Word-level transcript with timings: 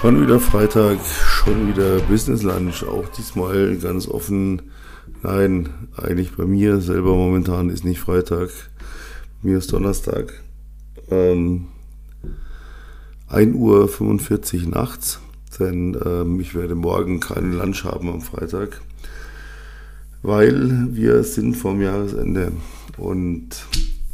Schon 0.00 0.22
wieder 0.22 0.40
Freitag, 0.40 0.98
schon 1.04 1.68
wieder 1.68 2.00
Business 2.00 2.42
Lunch, 2.42 2.84
auch 2.84 3.06
diesmal 3.08 3.76
ganz 3.76 4.08
offen. 4.08 4.62
Nein, 5.22 5.68
eigentlich 5.94 6.34
bei 6.34 6.46
mir 6.46 6.80
selber 6.80 7.14
momentan 7.14 7.68
ist 7.68 7.84
nicht 7.84 8.00
Freitag, 8.00 8.48
mir 9.42 9.58
ist 9.58 9.74
Donnerstag. 9.74 10.42
Ähm, 11.10 11.66
1.45 13.28 14.64
Uhr 14.64 14.70
nachts, 14.70 15.20
denn 15.58 15.94
ähm, 16.02 16.40
ich 16.40 16.54
werde 16.54 16.76
morgen 16.76 17.20
keinen 17.20 17.52
Lunch 17.52 17.84
haben 17.84 18.08
am 18.08 18.22
Freitag, 18.22 18.80
weil 20.22 20.88
wir 20.92 21.24
sind 21.24 21.58
vom 21.58 21.82
Jahresende 21.82 22.52
und 22.96 23.50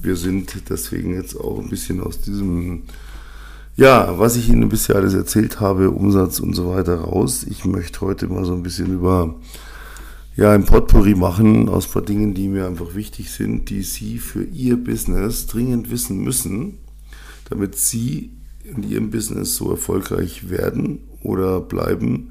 wir 0.00 0.16
sind 0.16 0.68
deswegen 0.68 1.14
jetzt 1.14 1.37
auch 1.37 1.61
ein 1.61 1.71
bisschen 1.71 2.00
aus 2.00 2.21
diesem 2.21 2.82
ja, 3.76 4.18
was 4.18 4.36
ich 4.36 4.48
Ihnen 4.48 4.68
bisher 4.71 4.96
alles 4.96 5.12
erzählt 5.12 5.61
habe, 5.61 5.90
Umsatz 5.90 6.40
und 6.40 6.54
so 6.54 6.71
weiter 6.71 6.96
raus. 6.96 7.44
Ich 7.44 7.67
möchte 7.67 8.00
heute 8.00 8.26
mal 8.26 8.44
so 8.44 8.54
ein 8.54 8.62
bisschen 8.62 8.93
über 8.93 9.34
ja, 10.34 10.53
ein 10.53 10.64
Potpourri 10.64 11.14
machen 11.14 11.68
aus 11.68 11.86
ein 11.86 11.93
paar 11.93 12.03
Dingen, 12.03 12.34
die 12.34 12.48
mir 12.48 12.67
einfach 12.67 12.94
wichtig 12.94 13.31
sind, 13.31 13.68
die 13.68 13.82
Sie 13.82 14.18
für 14.18 14.44
Ihr 14.44 14.82
Business 14.82 15.46
dringend 15.46 15.90
wissen 15.90 16.22
müssen, 16.22 16.79
damit 17.48 17.76
Sie 17.76 18.32
in 18.64 18.82
Ihrem 18.82 19.11
Business 19.11 19.57
so 19.57 19.70
erfolgreich 19.70 20.48
werden 20.50 21.00
oder 21.22 21.61
bleiben, 21.61 22.31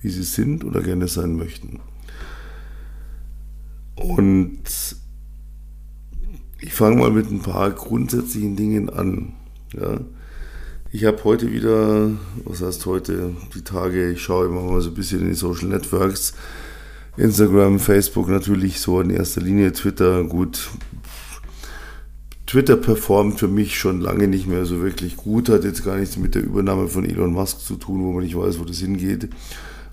wie 0.00 0.10
Sie 0.10 0.22
sind 0.22 0.64
oder 0.64 0.82
gerne 0.82 1.08
sein 1.08 1.36
möchten. 1.36 1.80
Und 3.96 4.60
ich 6.60 6.72
fange 6.72 6.96
mal 6.96 7.10
mit 7.10 7.30
ein 7.30 7.40
paar 7.40 7.70
grundsätzlichen 7.70 8.56
Dingen 8.56 8.88
an. 8.88 9.32
Ja. 9.72 10.00
Ich 10.96 11.04
habe 11.04 11.22
heute 11.24 11.52
wieder, 11.52 12.10
was 12.46 12.62
heißt 12.62 12.86
heute, 12.86 13.34
die 13.54 13.60
Tage, 13.60 14.12
ich 14.12 14.22
schaue 14.22 14.46
immer 14.46 14.62
mal 14.62 14.80
so 14.80 14.88
ein 14.88 14.94
bisschen 14.94 15.20
in 15.20 15.28
die 15.28 15.34
Social 15.34 15.68
Networks, 15.68 16.32
Instagram, 17.18 17.80
Facebook 17.80 18.30
natürlich 18.30 18.80
so 18.80 19.02
in 19.02 19.10
erster 19.10 19.42
Linie, 19.42 19.74
Twitter, 19.74 20.24
gut. 20.24 20.70
Twitter 22.46 22.78
performt 22.78 23.38
für 23.38 23.46
mich 23.46 23.78
schon 23.78 24.00
lange 24.00 24.26
nicht 24.26 24.46
mehr 24.46 24.64
so 24.64 24.80
wirklich 24.80 25.18
gut, 25.18 25.50
hat 25.50 25.64
jetzt 25.64 25.84
gar 25.84 25.98
nichts 25.98 26.16
mit 26.16 26.34
der 26.34 26.42
Übernahme 26.42 26.88
von 26.88 27.04
Elon 27.04 27.34
Musk 27.34 27.60
zu 27.60 27.76
tun, 27.76 28.02
wo 28.02 28.12
man 28.12 28.24
nicht 28.24 28.34
weiß, 28.34 28.58
wo 28.58 28.64
das 28.64 28.78
hingeht, 28.78 29.28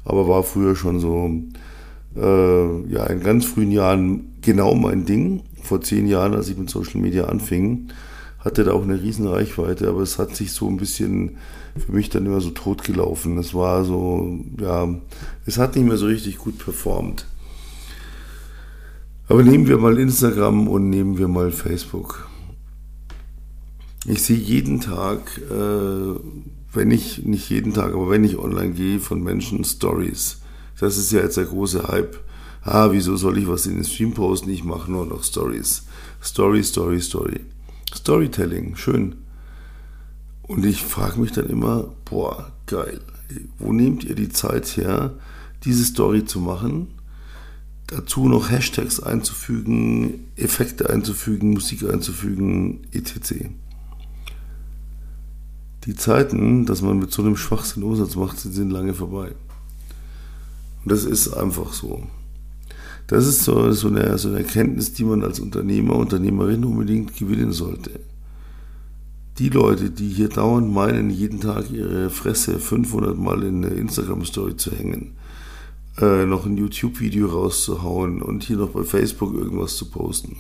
aber 0.06 0.30
war 0.30 0.44
früher 0.44 0.78
schon 0.78 1.02
so, 1.02 1.30
äh, 2.16 2.94
ja, 2.94 3.08
in 3.08 3.20
ganz 3.20 3.44
frühen 3.44 3.74
Jahren 3.74 4.38
genau 4.42 4.74
mein 4.74 5.04
Ding. 5.04 5.44
Vor 5.64 5.82
zehn 5.82 6.08
Jahren, 6.08 6.34
als 6.34 6.48
ich 6.48 6.58
mit 6.58 6.70
Social 6.70 7.02
Media 7.02 7.26
anfing, 7.26 7.90
hatte 8.44 8.64
da 8.64 8.74
auch 8.74 8.84
eine 8.84 9.02
riesen 9.02 9.28
Reichweite, 9.28 9.88
aber 9.88 10.02
es 10.02 10.20
hat 10.20 10.36
sich 10.36 10.52
so 10.52 10.68
ein 10.68 10.78
bisschen 10.78 11.38
für 11.78 11.92
mich 11.92 12.10
dann 12.10 12.26
immer 12.26 12.42
so 12.42 12.52
totgelaufen. 12.52 13.38
Es 13.38 13.54
war 13.54 13.86
so, 13.86 14.40
ja, 14.60 14.88
es 15.46 15.58
hat 15.58 15.76
nicht 15.76 15.86
mehr 15.86 15.98
so 15.98 16.08
richtig 16.08 16.38
gut 16.38 16.58
performt. 16.60 17.26
Aber 19.28 19.44
nehmen 19.44 19.68
wir 19.68 19.78
mal 19.78 19.98
Instagram 19.98 20.68
und 20.68 20.90
nehmen 20.90 21.18
wir 21.18 21.30
mal 21.30 21.52
Facebook. 21.52 22.28
Ich 24.06 24.22
sehe 24.22 24.38
jeden 24.38 24.82
Tag, 24.82 25.40
äh, 25.50 26.20
wenn 26.74 26.92
ich, 26.92 27.24
nicht 27.24 27.50
jeden 27.50 27.74
Tag, 27.74 27.94
aber 27.94 28.10
wenn 28.10 28.26
ich 28.26 28.38
online 28.38 28.74
gehe, 28.74 29.00
von 29.00 29.24
Menschen 29.24 29.64
Stories. 29.64 30.42
Das 30.78 30.98
ist 30.98 31.14
ja 31.14 31.22
jetzt 31.22 31.38
der 31.38 31.46
große 31.46 31.88
Hype. 31.88 32.20
Ah, 32.62 32.90
wieso 32.92 33.16
soll 33.16 33.38
ich 33.38 33.48
was 33.48 33.66
in 33.66 33.76
den 33.76 33.86
Stream 33.86 34.14
posten? 34.14 34.50
Ich 34.50 34.66
mache 34.66 34.92
nur 34.92 35.06
noch 35.06 35.24
Stories. 35.24 35.84
Story, 36.22 36.64
Story, 36.64 37.00
Story. 37.00 37.40
Storytelling, 37.94 38.76
schön. 38.76 39.16
Und 40.44 40.66
ich 40.66 40.84
frage 40.84 41.20
mich 41.20 41.32
dann 41.32 41.50
immer, 41.50 41.94
boah, 42.06 42.52
geil, 42.66 43.00
wo 43.58 43.72
nehmt 43.72 44.04
ihr 44.04 44.16
die 44.16 44.30
Zeit 44.30 44.78
her, 44.78 45.14
diese 45.64 45.86
Story 45.86 46.26
zu 46.26 46.40
machen? 46.40 46.88
Dazu 47.88 48.28
noch 48.28 48.50
Hashtags 48.50 49.00
einzufügen, 49.02 50.28
Effekte 50.36 50.90
einzufügen, 50.90 51.52
Musik 51.52 51.84
einzufügen, 51.84 52.82
etc. 52.92 53.46
Die 55.86 55.96
Zeiten, 55.96 56.66
dass 56.66 56.82
man 56.82 57.00
mit 57.00 57.12
so 57.12 57.22
einem 57.22 57.36
Schwachsinn 57.36 57.84
Umsatz 57.84 58.16
macht, 58.16 58.40
sind 58.40 58.70
lange 58.70 58.94
vorbei. 58.94 59.34
Und 60.84 60.92
das 60.92 61.04
ist 61.06 61.34
einfach 61.34 61.74
so. 61.74 62.08
Das 63.08 63.28
ist 63.28 63.44
so, 63.44 63.72
so, 63.72 63.90
eine, 63.90 64.18
so 64.18 64.30
eine 64.30 64.40
Erkenntnis, 64.40 64.94
die 64.94 65.04
man 65.04 65.24
als 65.24 65.40
Unternehmer, 65.40 65.96
Unternehmerin 65.96 66.64
unbedingt 66.64 67.16
gewinnen 67.18 67.52
sollte. 67.52 68.00
Die 69.40 69.50
Leute, 69.50 69.90
die 69.90 70.10
hier 70.10 70.30
dauernd 70.30 70.72
meinen, 70.72 71.10
jeden 71.10 71.42
Tag 71.42 71.70
ihre 71.72 72.10
Fresse 72.10 72.60
500 72.60 73.18
Mal 73.18 73.44
in 73.44 73.66
eine 73.66 73.74
Instagram-Story 73.74 74.58
zu 74.58 74.72
hängen, 74.72 75.16
äh, 76.00 76.26
noch 76.26 76.46
ein 76.46 76.58
YouTube-Video 76.58 77.28
rauszuhauen 77.28 78.22
und 78.22 78.44
hier 78.44 78.58
noch 78.58 78.70
bei 78.70 78.84
Facebook 78.84 79.34
irgendwas 79.34 79.76
zu 79.76 79.90
posten, 79.90 80.38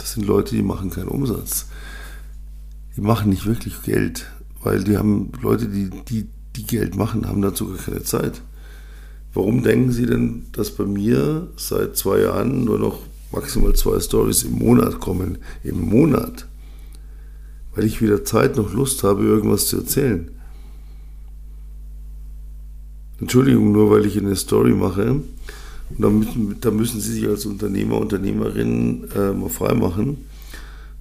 das 0.00 0.14
sind 0.14 0.26
Leute, 0.26 0.56
die 0.56 0.62
machen 0.62 0.90
keinen 0.90 1.08
Umsatz. 1.08 1.66
Die 2.96 3.02
machen 3.02 3.28
nicht 3.28 3.46
wirklich 3.46 3.82
Geld, 3.82 4.26
weil 4.62 4.82
die 4.82 4.96
haben 4.96 5.30
Leute, 5.42 5.68
die, 5.68 5.90
die, 6.08 6.26
die 6.56 6.64
Geld 6.64 6.96
machen, 6.96 7.28
haben 7.28 7.42
dazu 7.42 7.68
gar 7.68 7.76
keine 7.76 8.02
Zeit. 8.02 8.40
Warum 9.32 9.62
denken 9.62 9.92
Sie 9.92 10.06
denn, 10.06 10.46
dass 10.52 10.70
bei 10.70 10.84
mir 10.84 11.48
seit 11.56 11.96
zwei 11.96 12.20
Jahren 12.20 12.64
nur 12.64 12.78
noch 12.78 13.00
maximal 13.32 13.74
zwei 13.74 14.00
Stories 14.00 14.42
im 14.42 14.58
Monat 14.58 14.98
kommen? 14.98 15.38
Im 15.62 15.80
Monat. 15.88 16.46
Weil 17.74 17.84
ich 17.84 18.02
wieder 18.02 18.24
Zeit 18.24 18.56
noch 18.56 18.72
Lust 18.72 19.04
habe, 19.04 19.22
irgendwas 19.22 19.68
zu 19.68 19.78
erzählen. 19.78 20.30
Entschuldigung, 23.20 23.70
nur 23.70 23.90
weil 23.90 24.06
ich 24.06 24.18
eine 24.18 24.34
Story 24.34 24.72
mache. 24.72 25.10
Und 25.12 25.24
da 25.98 26.10
müssen, 26.10 26.56
da 26.60 26.70
müssen 26.70 27.00
Sie 27.00 27.12
sich 27.12 27.28
als 27.28 27.46
Unternehmer, 27.46 27.98
Unternehmerin 27.98 29.08
äh, 29.14 29.32
mal 29.32 29.48
freimachen. 29.48 30.18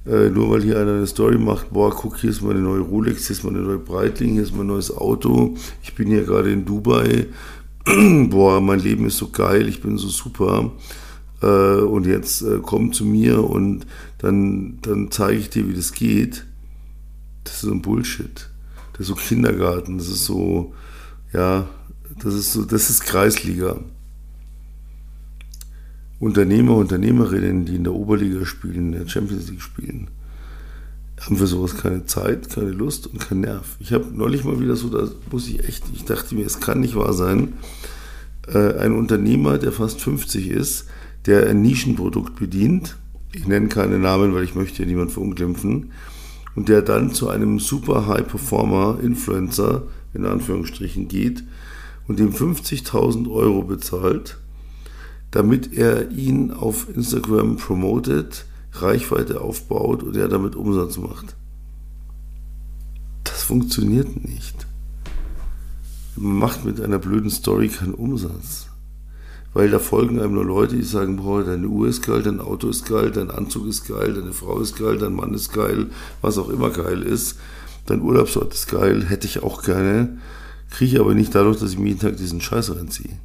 Äh, 0.06 0.30
nur 0.30 0.50
weil 0.50 0.64
hier 0.64 0.80
einer 0.80 0.94
eine 0.94 1.08
Story 1.08 1.38
macht, 1.38 1.72
boah, 1.72 1.92
guck, 1.92 2.18
hier 2.18 2.30
ist 2.30 2.42
meine 2.42 2.60
neue 2.60 2.80
Rolex, 2.80 3.28
hier 3.28 3.36
ist 3.36 3.44
meine 3.44 3.60
neue 3.60 3.78
Breitling, 3.78 4.34
hier 4.34 4.44
ist 4.44 4.56
mein 4.56 4.68
neues 4.68 4.96
Auto, 4.96 5.56
ich 5.84 5.94
bin 5.94 6.08
hier 6.08 6.24
gerade 6.24 6.52
in 6.52 6.66
Dubai, 6.66 7.28
boah, 8.30 8.62
mein 8.62 8.80
Leben 8.80 9.06
ist 9.06 9.18
so 9.18 9.30
geil, 9.30 9.68
ich 9.68 9.82
bin 9.82 9.98
so 9.98 10.08
super. 10.08 10.72
Äh, 11.42 11.46
und 11.46 12.06
jetzt 12.06 12.42
äh, 12.42 12.60
komm 12.62 12.94
zu 12.94 13.06
mir 13.06 13.44
und 13.44 13.86
dann, 14.18 14.80
dann 14.82 15.12
zeige 15.12 15.40
ich 15.40 15.50
dir, 15.50 15.68
wie 15.68 15.74
das 15.74 15.94
geht. 15.94 16.46
Das 17.44 17.56
ist 17.56 17.62
so 17.62 17.72
ein 17.72 17.82
Bullshit. 17.82 18.50
Das 18.94 19.02
ist 19.02 19.08
so 19.08 19.16
Kindergarten, 19.16 19.98
das 19.98 20.10
ist 20.10 20.26
so, 20.26 20.74
ja, 21.32 21.70
das 22.22 22.34
ist 22.34 22.54
so, 22.54 22.66
das 22.66 22.90
ist 22.90 23.02
Kreisliga. 23.02 23.80
Unternehmer, 26.20 26.76
Unternehmerinnen, 26.76 27.66
die 27.66 27.76
in 27.76 27.86
der 27.86 27.94
Oberliga 27.94 28.46
spielen, 28.46 28.76
in 28.76 28.92
der 28.92 29.08
Champions 29.08 29.50
League 29.50 29.62
spielen, 29.62 30.10
haben 31.20 31.38
für 31.38 31.48
sowas 31.48 31.76
keine 31.78 32.06
Zeit, 32.06 32.50
keine 32.50 32.72
Lust 32.72 33.08
und 33.08 33.20
keinen 33.20 33.42
Nerv. 33.42 33.78
Ich 33.80 33.94
habe 33.94 34.06
neulich 34.12 34.44
mal 34.44 34.60
wieder 34.60 34.76
so, 34.76 34.90
da 34.90 35.10
muss 35.32 35.48
ich 35.48 35.68
echt, 35.68 35.84
ich 35.94 36.06
dachte 36.06 36.36
mir, 36.36 36.46
es 36.46 36.60
kann 36.60 36.80
nicht 36.80 36.96
wahr 36.96 37.14
sein, 37.14 37.54
äh, 38.48 38.76
ein 38.78 38.94
Unternehmer, 38.94 39.58
der 39.58 39.72
fast 39.72 40.02
50 40.02 40.50
ist, 40.50 40.86
der 41.26 41.48
ein 41.48 41.62
Nischenprodukt 41.62 42.40
bedient, 42.40 42.98
ich 43.34 43.48
nenne 43.48 43.68
keine 43.68 44.00
Namen, 44.00 44.34
weil 44.34 44.44
ich 44.44 44.56
möchte 44.56 44.82
ja 44.82 44.88
niemand 44.88 45.12
verunglimpfen, 45.12 45.92
und 46.56 46.68
der 46.68 46.82
dann 46.82 47.14
zu 47.14 47.30
einem 47.30 47.60
super 47.60 48.08
High-Performer, 48.08 49.00
Influencer, 49.02 49.84
in 50.14 50.26
Anführungsstrichen, 50.26 51.08
geht 51.08 51.44
und 52.08 52.20
dem 52.20 52.34
50.000 52.34 53.32
Euro 53.32 53.62
bezahlt, 53.62 54.38
damit 55.32 55.74
er 55.74 56.10
ihn 56.12 56.52
auf 56.52 56.88
Instagram 56.94 57.58
promotet, 57.58 58.46
Reichweite 58.82 59.42
aufbaut 59.42 60.04
und 60.04 60.16
er 60.16 60.28
damit 60.28 60.56
Umsatz 60.56 60.98
macht. 60.98 61.36
Das 63.24 63.44
funktioniert 63.44 64.24
nicht. 64.24 64.68
Man 66.16 66.38
macht 66.38 66.66
mit 66.66 66.82
einer 66.82 67.00
blöden 67.00 67.30
Story 67.30 67.70
keinen 67.70 67.94
Umsatz. 67.94 68.68
Weil 69.54 69.72
da 69.72 69.80
folgen 69.80 70.20
einem 70.20 70.34
nur 70.34 70.46
Leute, 70.46 70.76
die 70.76 70.84
sagen, 70.84 71.18
boah, 71.18 71.44
deine 71.44 71.68
Uhr 71.68 71.88
ist 71.88 72.06
geil, 72.06 72.22
dein 72.22 72.40
Auto 72.40 72.70
ist 72.70 72.86
geil, 72.86 73.12
dein 73.12 73.32
Anzug 73.32 73.68
ist 73.68 73.88
geil, 73.88 74.14
deine 74.14 74.32
Frau 74.32 74.60
ist 74.60 74.78
geil, 74.78 74.98
dein 74.98 75.14
Mann 75.14 75.34
ist 75.34 75.52
geil, 75.52 75.88
was 76.22 76.38
auch 76.38 76.50
immer 76.50 76.70
geil 76.70 77.02
ist. 77.02 77.40
Dein 77.88 78.02
Urlaubsort 78.02 78.54
ist 78.54 78.70
geil, 78.70 79.06
hätte 79.08 79.26
ich 79.26 79.42
auch 79.42 79.64
gerne, 79.64 80.20
kriege 80.70 80.96
ich 80.96 81.00
aber 81.00 81.16
nicht 81.16 81.34
dadurch, 81.34 81.60
dass 81.60 81.72
ich 81.72 81.80
mir 81.80 81.88
jeden 81.88 82.00
Tag 82.00 82.18
diesen 82.18 82.42
Scheiß 82.42 82.76
reinziehe. 82.76 83.18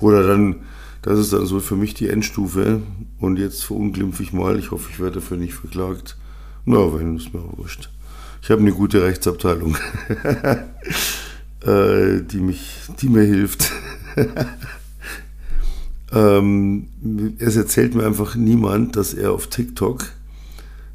Oder 0.00 0.26
dann 0.26 0.60
das 1.02 1.18
ist 1.18 1.32
dann 1.32 1.46
so 1.46 1.60
für 1.60 1.76
mich 1.76 1.94
die 1.94 2.08
Endstufe. 2.08 2.82
Und 3.18 3.38
jetzt 3.38 3.64
verunglimpfe 3.64 4.22
ich 4.22 4.32
mal. 4.32 4.58
Ich 4.58 4.70
hoffe, 4.70 4.90
ich 4.92 5.00
werde 5.00 5.16
dafür 5.20 5.36
nicht 5.36 5.54
verklagt. 5.54 6.16
Na, 6.64 6.94
wenn, 6.94 7.16
ist 7.16 7.32
mir 7.32 7.42
wurscht. 7.56 7.90
Ich 8.42 8.50
habe 8.50 8.60
eine 8.62 8.72
gute 8.72 9.02
Rechtsabteilung, 9.02 9.76
äh, 11.66 12.22
die, 12.22 12.40
mich, 12.40 12.78
die 13.00 13.08
mir 13.08 13.24
hilft. 13.24 13.70
ähm, 16.12 16.88
es 17.38 17.56
erzählt 17.56 17.94
mir 17.94 18.06
einfach 18.06 18.36
niemand, 18.36 18.96
dass 18.96 19.12
er 19.12 19.32
auf 19.32 19.48
TikTok 19.48 20.06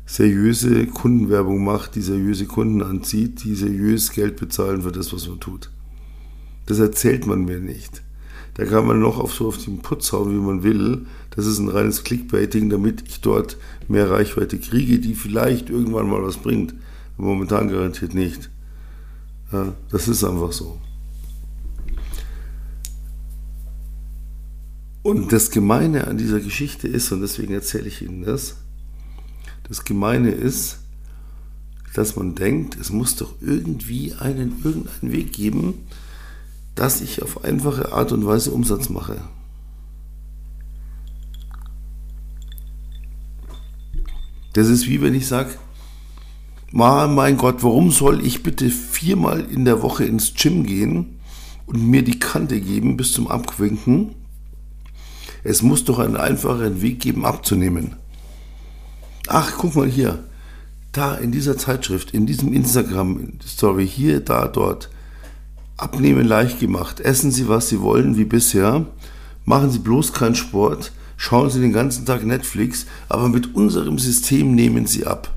seriöse 0.08 0.88
Kundenwerbung 0.88 1.64
macht, 1.64 1.96
die 1.96 2.02
seriöse 2.02 2.46
Kunden 2.46 2.82
anzieht, 2.82 3.44
die 3.44 3.56
seriös 3.56 4.12
Geld 4.12 4.38
bezahlen 4.38 4.82
für 4.82 4.92
das, 4.92 5.14
was 5.14 5.28
man 5.28 5.40
tut. 5.40 5.70
Das 6.66 6.80
erzählt 6.80 7.28
man 7.28 7.46
mir 7.46 7.60
nicht. 7.60 8.02
Da 8.56 8.66
kann 8.66 8.88
man 8.88 9.00
noch 9.00 9.20
auf 9.20 9.34
so 9.34 9.48
auf 9.48 9.64
den 9.64 9.80
Putz 9.80 10.12
hauen, 10.14 10.32
wie 10.32 10.42
man 10.42 10.64
will. 10.64 11.06
Das 11.32 11.46
ist 11.46 11.60
ein 11.60 11.70
reines 11.70 12.04
Clickbaiting, 12.04 12.70
damit 12.70 13.04
ich 13.08 13.22
dort 13.22 13.58
mehr 13.88 14.10
Reichweite 14.10 14.58
kriege, 14.58 15.00
die 15.00 15.14
vielleicht 15.14 15.70
irgendwann 15.70 16.10
mal 16.10 16.24
was 16.24 16.38
bringt. 16.38 16.74
Momentan 17.18 17.70
garantiert 17.70 18.14
nicht. 18.14 18.50
Ja, 19.52 19.74
das 19.92 20.08
ist 20.08 20.24
einfach 20.24 20.54
so. 20.54 20.80
Und 25.04 25.32
das 25.32 25.52
Gemeine 25.52 26.08
an 26.08 26.18
dieser 26.18 26.40
Geschichte 26.40 26.88
ist, 26.88 27.12
und 27.12 27.22
deswegen 27.22 27.54
erzähle 27.54 27.88
ich 27.88 28.02
Ihnen 28.02 28.24
das, 28.24 28.56
das 29.68 29.84
Gemeine 29.84 30.32
ist, 30.32 30.80
dass 31.94 32.16
man 32.16 32.36
denkt, 32.36 32.78
es 32.80 32.90
muss 32.90 33.16
doch 33.16 33.36
irgendwie 33.42 34.14
einen, 34.14 34.62
irgendeinen 34.64 35.12
Weg 35.12 35.32
geben, 35.32 35.76
dass 36.76 37.02
ich 37.02 37.22
auf 37.24 37.44
einfache 37.44 37.94
Art 37.94 38.12
und 38.12 38.26
Weise 38.26 38.52
Umsatz 38.52 38.90
mache. 38.90 39.18
Das 44.54 44.68
ist 44.68 44.88
wie 44.88 45.02
wenn 45.02 45.16
ich 45.16 45.28
sage, 45.28 45.52
mein 46.72 47.38
Gott, 47.38 47.64
warum 47.64 47.92
soll 47.92 48.26
ich 48.26 48.44
bitte 48.44 48.70
viermal 48.70 49.42
in 49.42 49.66
der 49.66 49.82
Woche 49.82 50.06
ins 50.06 50.34
Gym 50.34 50.66
gehen 50.66 51.20
und 51.66 51.90
mir 51.90 52.04
die 52.04 52.20
Kante 52.20 52.60
geben 52.60 52.98
bis 52.98 53.14
zum 53.14 53.28
Abquinken? 53.28 54.16
Es 55.44 55.62
muss 55.62 55.86
doch 55.86 56.00
einen 56.00 56.18
einfachen 56.18 56.82
Weg 56.82 57.02
geben, 57.02 57.26
abzunehmen. 57.26 57.96
Ach, 59.28 59.54
guck 59.58 59.76
mal 59.76 59.88
hier. 59.88 60.24
Da 60.92 61.16
in 61.16 61.32
dieser 61.32 61.58
Zeitschrift, 61.58 62.12
in 62.12 62.26
diesem 62.26 62.54
Instagram-Story, 62.54 63.88
hier, 63.88 64.22
da, 64.22 64.48
dort. 64.48 64.90
Abnehmen 65.78 66.26
leicht 66.26 66.60
gemacht. 66.60 67.00
Essen 67.00 67.32
Sie, 67.32 67.48
was 67.48 67.70
Sie 67.70 67.82
wollen, 67.82 68.18
wie 68.18 68.26
bisher. 68.26 68.86
Machen 69.46 69.72
Sie 69.72 69.80
bloß 69.80 70.14
keinen 70.14 70.36
Sport. 70.36 70.92
Schauen 71.18 71.50
Sie 71.50 71.60
den 71.60 71.74
ganzen 71.74 72.06
Tag 72.06 72.26
Netflix. 72.26 72.86
Aber 73.10 73.30
mit 73.30 73.56
unserem 73.56 74.00
System 74.00 74.56
nehmen 74.56 74.86
Sie 74.88 75.06
ab. 75.06 75.34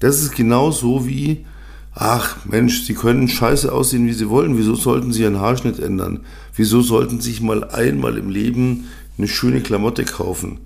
Das 0.00 0.20
ist 0.20 0.34
genauso 0.34 1.06
wie, 1.06 1.46
ach 1.94 2.44
Mensch, 2.44 2.82
Sie 2.82 2.94
können 2.94 3.28
scheiße 3.28 3.72
aussehen, 3.72 4.06
wie 4.06 4.12
Sie 4.12 4.28
wollen. 4.28 4.58
Wieso 4.58 4.74
sollten 4.74 5.12
Sie 5.12 5.22
Ihren 5.22 5.40
Haarschnitt 5.40 5.78
ändern? 5.78 6.20
Wieso 6.54 6.82
sollten 6.82 7.20
Sie 7.20 7.30
sich 7.30 7.40
mal 7.40 7.64
einmal 7.64 8.18
im 8.18 8.30
Leben 8.30 8.88
eine 9.16 9.28
schöne 9.28 9.60
Klamotte 9.60 10.04
kaufen? 10.04 10.58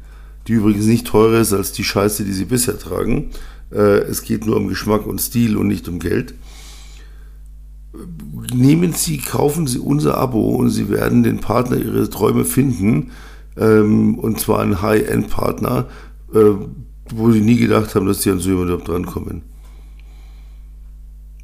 die 0.46 0.52
übrigens 0.54 0.86
nicht 0.86 1.06
teurer 1.06 1.40
ist 1.40 1.52
als 1.52 1.72
die 1.72 1.84
Scheiße, 1.84 2.24
die 2.24 2.32
sie 2.32 2.44
bisher 2.44 2.78
tragen. 2.78 3.30
Äh, 3.72 4.00
es 4.00 4.22
geht 4.22 4.46
nur 4.46 4.56
um 4.56 4.68
Geschmack 4.68 5.06
und 5.06 5.20
Stil 5.20 5.56
und 5.56 5.68
nicht 5.68 5.88
um 5.88 5.98
Geld. 5.98 6.34
Nehmen 8.54 8.92
Sie, 8.92 9.18
kaufen 9.18 9.66
Sie 9.66 9.78
unser 9.78 10.16
Abo 10.16 10.50
und 10.56 10.70
Sie 10.70 10.88
werden 10.88 11.22
den 11.22 11.40
Partner 11.40 11.76
Ihrer 11.76 12.08
Träume 12.08 12.44
finden. 12.44 13.10
Ähm, 13.56 14.18
und 14.18 14.38
zwar 14.38 14.60
einen 14.60 14.80
High-End-Partner, 14.80 15.86
äh, 16.32 16.50
wo 17.12 17.32
Sie 17.32 17.40
nie 17.40 17.56
gedacht 17.56 17.94
haben, 17.94 18.06
dass 18.06 18.22
Sie 18.22 18.30
an 18.30 18.38
so 18.38 18.50
jemanden 18.50 18.84
drankommen. 18.84 19.42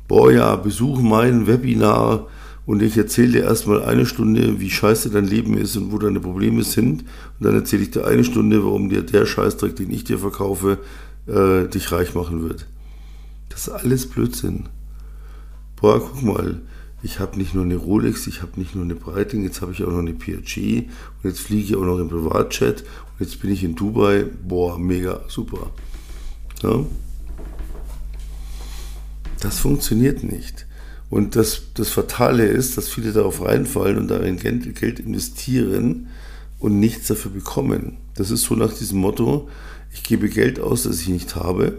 Boah 0.09 0.31
ja, 0.31 0.55
besuch 0.55 1.01
mein 1.01 1.49
Webinar 1.49 2.29
und 2.65 2.83
ich 2.83 2.97
erzähle 2.97 3.33
dir 3.33 3.43
erstmal 3.45 3.85
eine 3.85 4.07
Stunde, 4.07 4.61
wie 4.61 4.71
scheiße 4.71 5.11
dein 5.11 5.27
Leben 5.27 5.57
ist 5.57 5.77
und 5.77 5.93
wo 5.93 5.99
deine 5.99 6.21
Probleme 6.21 6.63
sind. 6.63 7.03
Und 7.03 7.47
dann 7.47 7.55
erzähle 7.55 7.83
ich 7.83 7.91
dir 7.91 8.07
eine 8.07 8.25
Stunde, 8.25 8.65
warum 8.65 8.89
dir 8.89 9.03
der 9.03 9.27
Scheißdreck, 9.27 9.75
den 9.77 9.91
ich 9.91 10.05
dir 10.05 10.19
verkaufe, 10.19 10.79
äh, 11.27 11.69
dich 11.69 11.91
reich 11.93 12.15
machen 12.15 12.43
wird. 12.43 12.67
Das 13.49 13.69
ist 13.69 13.73
alles 13.73 14.07
Blödsinn. 14.07 14.69
Boah, 15.77 16.01
guck 16.01 16.23
mal, 16.23 16.61
ich 17.03 17.21
habe 17.21 17.37
nicht 17.37 17.55
nur 17.55 17.65
eine 17.65 17.77
Rolex, 17.77 18.27
ich 18.27 18.43
habe 18.43 18.59
nicht 18.59 18.75
nur 18.75 18.85
eine 18.85 18.95
Breitling, 18.95 19.45
jetzt 19.45 19.61
habe 19.61 19.73
ich 19.73 19.85
auch 19.85 19.91
noch 19.91 19.99
eine 19.99 20.15
PRG 20.15 20.89
und 21.23 21.25
jetzt 21.31 21.41
fliege 21.41 21.63
ich 21.63 21.77
auch 21.77 21.85
noch 21.85 21.99
im 21.99 22.09
Privatjet 22.09 22.81
und 22.81 23.27
jetzt 23.27 23.41
bin 23.41 23.53
ich 23.53 23.63
in 23.63 23.75
Dubai. 23.75 24.25
Boah, 24.47 24.79
mega, 24.79 25.21
super. 25.29 25.71
Ja? 26.63 26.85
Das 29.41 29.59
funktioniert 29.59 30.23
nicht. 30.25 30.67
Und 31.11 31.37
das, 31.37 31.63
das 31.75 31.91
Fatale 31.91 32.47
ist, 32.47 32.77
dass 32.77 32.89
viele 32.89 33.13
darauf 33.13 33.45
reinfallen 33.45 33.99
und 33.99 34.09
darin 34.09 34.39
Geld 34.39 34.99
investieren 34.99 36.09
und 36.59 36.81
nichts 36.81 37.09
dafür 37.09 37.31
bekommen. 37.31 37.99
Das 38.15 38.31
ist 38.31 38.43
so 38.43 38.55
nach 38.55 38.73
diesem 38.73 38.99
Motto, 38.99 39.49
ich 39.93 40.03
gebe 40.03 40.29
Geld 40.29 40.59
aus, 40.59 40.83
das 40.83 41.01
ich 41.01 41.09
nicht 41.09 41.37
habe, 41.37 41.77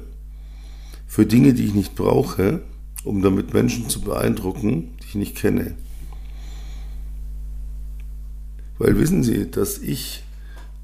für 1.08 1.26
Dinge, 1.26 1.54
die 1.54 1.66
ich 1.66 1.74
nicht 1.74 1.96
brauche, 1.96 2.62
um 3.04 3.22
damit 3.22 3.54
Menschen 3.54 3.90
zu 3.90 4.02
beeindrucken, 4.02 4.92
die 5.02 5.08
ich 5.10 5.16
nicht 5.16 5.36
kenne. 5.36 5.76
Weil 8.78 8.98
wissen 8.98 9.24
Sie, 9.24 9.50
dass 9.50 9.80
ich 9.80 10.24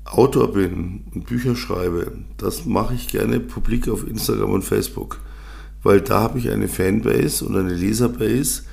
Autor 0.06 0.52
bin 0.52 1.06
und 1.14 1.26
Bücher 1.26 1.56
schreibe, 1.56 2.12
das 2.38 2.66
mache 2.66 2.94
ich 2.94 3.08
gerne 3.08 3.40
publik 3.40 3.88
auf 3.88 4.08
Instagram 4.08 4.52
und 4.52 4.64
Facebook 4.64 5.20
weil 5.84 6.02
da 6.02 6.22
habe 6.22 6.40
ich 6.40 6.50
eine 6.50 6.68
Fanbase 6.68 7.46
und 7.46 7.56
eine 7.56 7.74
Leserbase, 7.74 8.64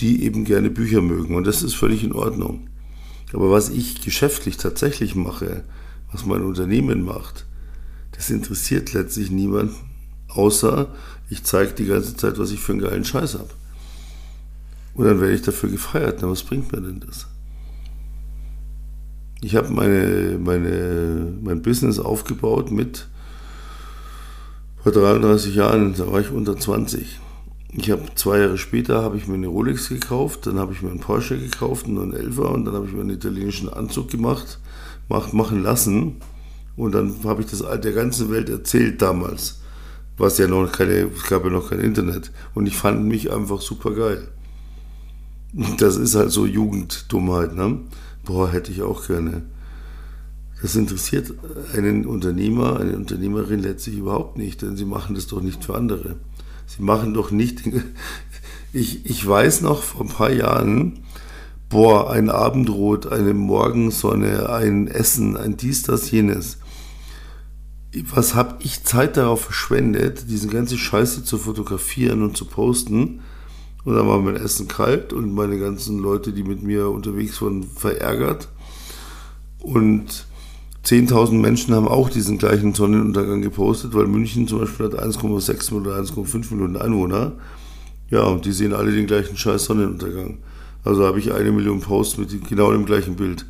die 0.00 0.24
eben 0.24 0.44
gerne 0.44 0.68
Bücher 0.68 1.00
mögen 1.00 1.34
und 1.36 1.46
das 1.46 1.62
ist 1.62 1.74
völlig 1.74 2.04
in 2.04 2.12
Ordnung. 2.12 2.68
Aber 3.32 3.50
was 3.50 3.70
ich 3.70 4.02
geschäftlich 4.02 4.56
tatsächlich 4.56 5.14
mache, 5.14 5.64
was 6.12 6.26
mein 6.26 6.42
Unternehmen 6.42 7.02
macht, 7.02 7.46
das 8.12 8.30
interessiert 8.30 8.92
letztlich 8.92 9.30
niemanden, 9.30 9.74
außer 10.36 10.88
ich 11.28 11.42
zeige 11.44 11.72
die 11.72 11.86
ganze 11.86 12.16
Zeit, 12.16 12.38
was 12.38 12.50
ich 12.50 12.60
für 12.60 12.72
einen 12.72 12.82
geilen 12.82 13.04
Scheiß 13.04 13.34
habe. 13.34 13.50
Und 14.94 15.04
dann 15.04 15.20
werde 15.20 15.34
ich 15.34 15.42
dafür 15.42 15.68
gefeiert. 15.68 16.18
Na, 16.22 16.30
was 16.30 16.42
bringt 16.42 16.72
mir 16.72 16.80
denn 16.80 17.00
das? 17.00 17.26
Ich 19.42 19.54
habe 19.54 19.70
meine, 19.70 20.38
meine, 20.38 21.32
mein 21.42 21.62
Business 21.62 21.98
aufgebaut 21.98 22.70
mit 22.70 23.06
vor 24.82 24.92
33 24.92 25.54
Jahren, 25.54 25.94
da 25.94 26.10
war 26.10 26.20
ich 26.20 26.30
unter 26.30 26.56
20. 26.56 27.20
Ich 27.72 27.90
habe 27.90 28.02
zwei 28.14 28.38
Jahre 28.38 28.56
später 28.56 29.02
habe 29.02 29.18
ich 29.18 29.26
mir 29.26 29.34
eine 29.34 29.48
Rolex 29.48 29.88
gekauft, 29.88 30.46
dann 30.46 30.58
habe 30.58 30.72
ich 30.72 30.80
mir 30.80 30.90
einen 30.90 31.00
Porsche 31.00 31.38
gekauft, 31.38 31.86
einen 31.86 32.14
11er 32.14 32.46
und 32.46 32.64
dann 32.64 32.74
habe 32.74 32.86
ich 32.86 32.92
mir 32.92 33.00
einen 33.00 33.10
italienischen 33.10 33.68
Anzug 33.68 34.08
gemacht, 34.08 34.58
macht, 35.08 35.34
machen 35.34 35.62
lassen 35.62 36.16
und 36.76 36.92
dann 36.92 37.14
habe 37.24 37.42
ich 37.42 37.48
das 37.48 37.64
der 37.80 37.92
ganzen 37.92 38.30
Welt 38.30 38.48
erzählt 38.48 39.02
damals, 39.02 39.60
was 40.16 40.38
ja 40.38 40.46
noch 40.46 40.70
keine, 40.72 41.10
es 41.14 41.24
gab 41.24 41.44
ja 41.44 41.50
noch 41.50 41.70
kein 41.70 41.80
Internet 41.80 42.32
und 42.54 42.66
ich 42.66 42.76
fand 42.76 43.04
mich 43.04 43.32
einfach 43.32 43.60
super 43.60 43.92
geil. 43.92 44.28
Das 45.78 45.96
ist 45.96 46.14
halt 46.14 46.30
so 46.30 46.46
Jugenddummheit, 46.46 47.54
ne? 47.54 47.80
Boah, 48.24 48.50
hätte 48.50 48.72
ich 48.72 48.82
auch 48.82 49.06
gerne. 49.06 49.42
Das 50.62 50.74
interessiert 50.74 51.32
einen 51.74 52.06
Unternehmer, 52.06 52.80
eine 52.80 52.96
Unternehmerin 52.96 53.60
letztlich 53.60 53.98
überhaupt 53.98 54.38
nicht, 54.38 54.62
denn 54.62 54.76
sie 54.76 54.84
machen 54.84 55.14
das 55.14 55.26
doch 55.26 55.42
nicht 55.42 55.64
für 55.64 55.74
andere. 55.74 56.16
Sie 56.66 56.82
machen 56.82 57.14
doch 57.14 57.30
nicht. 57.30 57.62
Ich, 58.72 59.06
ich 59.06 59.26
weiß 59.26 59.62
noch 59.62 59.82
vor 59.82 60.02
ein 60.02 60.08
paar 60.08 60.32
Jahren, 60.32 60.98
boah, 61.70 62.10
ein 62.10 62.28
Abendrot, 62.28 63.10
eine 63.10 63.32
Morgensonne, 63.32 64.50
ein 64.50 64.86
Essen, 64.88 65.36
ein 65.38 65.56
dies, 65.56 65.82
das, 65.82 66.10
jenes. 66.10 66.58
Was 68.10 68.34
habe 68.34 68.56
ich 68.60 68.84
Zeit 68.84 69.16
darauf 69.16 69.42
verschwendet, 69.42 70.26
diese 70.28 70.48
ganze 70.48 70.76
Scheiße 70.76 71.24
zu 71.24 71.38
fotografieren 71.38 72.22
und 72.22 72.36
zu 72.36 72.44
posten? 72.44 73.20
Und 73.84 73.94
dann 73.94 74.08
war 74.08 74.20
mein 74.20 74.36
Essen 74.36 74.66
kalt 74.66 75.12
und 75.12 75.32
meine 75.32 75.58
ganzen 75.58 75.98
Leute, 76.00 76.32
die 76.32 76.42
mit 76.42 76.62
mir 76.62 76.90
unterwegs 76.90 77.40
waren, 77.40 77.62
verärgert. 77.62 78.48
Und 79.60 80.26
10.000 80.84 81.32
Menschen 81.34 81.74
haben 81.74 81.88
auch 81.88 82.10
diesen 82.10 82.38
gleichen 82.38 82.74
Sonnenuntergang 82.74 83.42
gepostet, 83.42 83.94
weil 83.94 84.06
München 84.06 84.46
zum 84.46 84.60
Beispiel 84.60 84.86
hat 84.86 85.02
1,6 85.02 85.72
oder 85.72 85.96
1,5 85.96 86.52
Millionen 86.52 86.76
Einwohner. 86.76 87.32
Ja, 88.10 88.22
und 88.22 88.44
die 88.44 88.52
sehen 88.52 88.72
alle 88.72 88.92
den 88.92 89.06
gleichen 89.06 89.36
scheiß 89.36 89.64
Sonnenuntergang. 89.64 90.38
Also 90.84 91.04
habe 91.04 91.18
ich 91.18 91.32
eine 91.32 91.50
Million 91.50 91.80
Posts 91.80 92.18
mit 92.18 92.48
genau 92.48 92.70
dem 92.70 92.86
gleichen 92.86 93.16
Bild. 93.16 93.46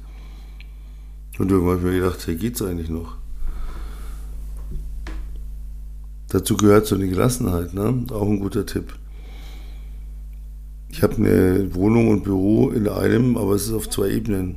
Und 1.38 1.50
irgendwann 1.50 1.78
habe 1.78 1.88
ich 1.88 1.94
mir 1.94 2.00
gedacht, 2.00 2.26
hey, 2.26 2.36
geht's 2.36 2.62
eigentlich 2.62 2.88
noch? 2.88 3.16
Dazu 6.28 6.56
gehört 6.56 6.86
so 6.86 6.96
eine 6.96 7.08
Gelassenheit, 7.08 7.72
ne? 7.72 8.04
Auch 8.10 8.28
ein 8.28 8.40
guter 8.40 8.66
Tipp. 8.66 8.94
Ich 10.88 11.02
habe 11.02 11.16
eine 11.16 11.74
Wohnung 11.74 12.08
und 12.08 12.24
Büro 12.24 12.70
in 12.70 12.88
einem, 12.88 13.36
aber 13.36 13.54
es 13.54 13.66
ist 13.66 13.72
auf 13.72 13.88
zwei 13.90 14.10
Ebenen. 14.10 14.56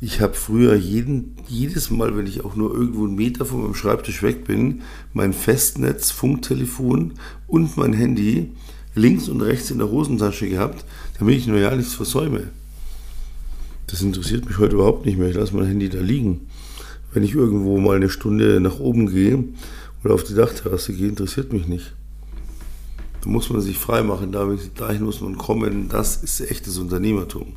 Ich 0.00 0.20
habe 0.20 0.34
früher 0.34 0.76
jeden, 0.76 1.36
jedes 1.48 1.90
Mal, 1.90 2.16
wenn 2.16 2.26
ich 2.26 2.44
auch 2.44 2.54
nur 2.54 2.72
irgendwo 2.72 3.04
einen 3.04 3.16
Meter 3.16 3.44
von 3.44 3.62
meinem 3.62 3.74
Schreibtisch 3.74 4.22
weg 4.22 4.44
bin, 4.44 4.82
mein 5.12 5.32
Festnetz, 5.32 6.12
Funktelefon 6.12 7.14
und 7.48 7.76
mein 7.76 7.92
Handy 7.92 8.52
links 8.94 9.28
und 9.28 9.40
rechts 9.42 9.70
in 9.70 9.78
der 9.78 9.90
Hosentasche 9.90 10.48
gehabt, 10.48 10.84
damit 11.18 11.36
ich 11.36 11.46
nur 11.46 11.58
ja 11.58 11.74
nichts 11.74 11.94
versäume. 11.94 12.48
Das 13.88 14.02
interessiert 14.02 14.46
mich 14.46 14.58
heute 14.58 14.76
überhaupt 14.76 15.04
nicht 15.04 15.18
mehr. 15.18 15.30
Ich 15.30 15.36
lasse 15.36 15.56
mein 15.56 15.66
Handy 15.66 15.88
da 15.88 16.00
liegen, 16.00 16.42
Wenn 17.12 17.22
ich 17.22 17.34
irgendwo 17.34 17.78
mal 17.78 17.96
eine 17.96 18.10
Stunde 18.10 18.60
nach 18.60 18.78
oben 18.78 19.10
gehe 19.10 19.44
oder 20.08 20.14
auf 20.14 20.24
die 20.24 20.34
Dachterrasse 20.34 20.94
gehe, 20.94 21.06
interessiert 21.06 21.52
mich 21.52 21.66
nicht. 21.66 21.94
Da 23.20 23.28
muss 23.28 23.50
man 23.50 23.60
sich 23.60 23.76
frei 23.76 24.02
machen, 24.02 24.32
dahin 24.32 25.04
muss 25.04 25.20
man 25.20 25.36
kommen. 25.36 25.90
Das 25.90 26.16
ist 26.22 26.40
echtes 26.40 26.78
Unternehmertum. 26.78 27.56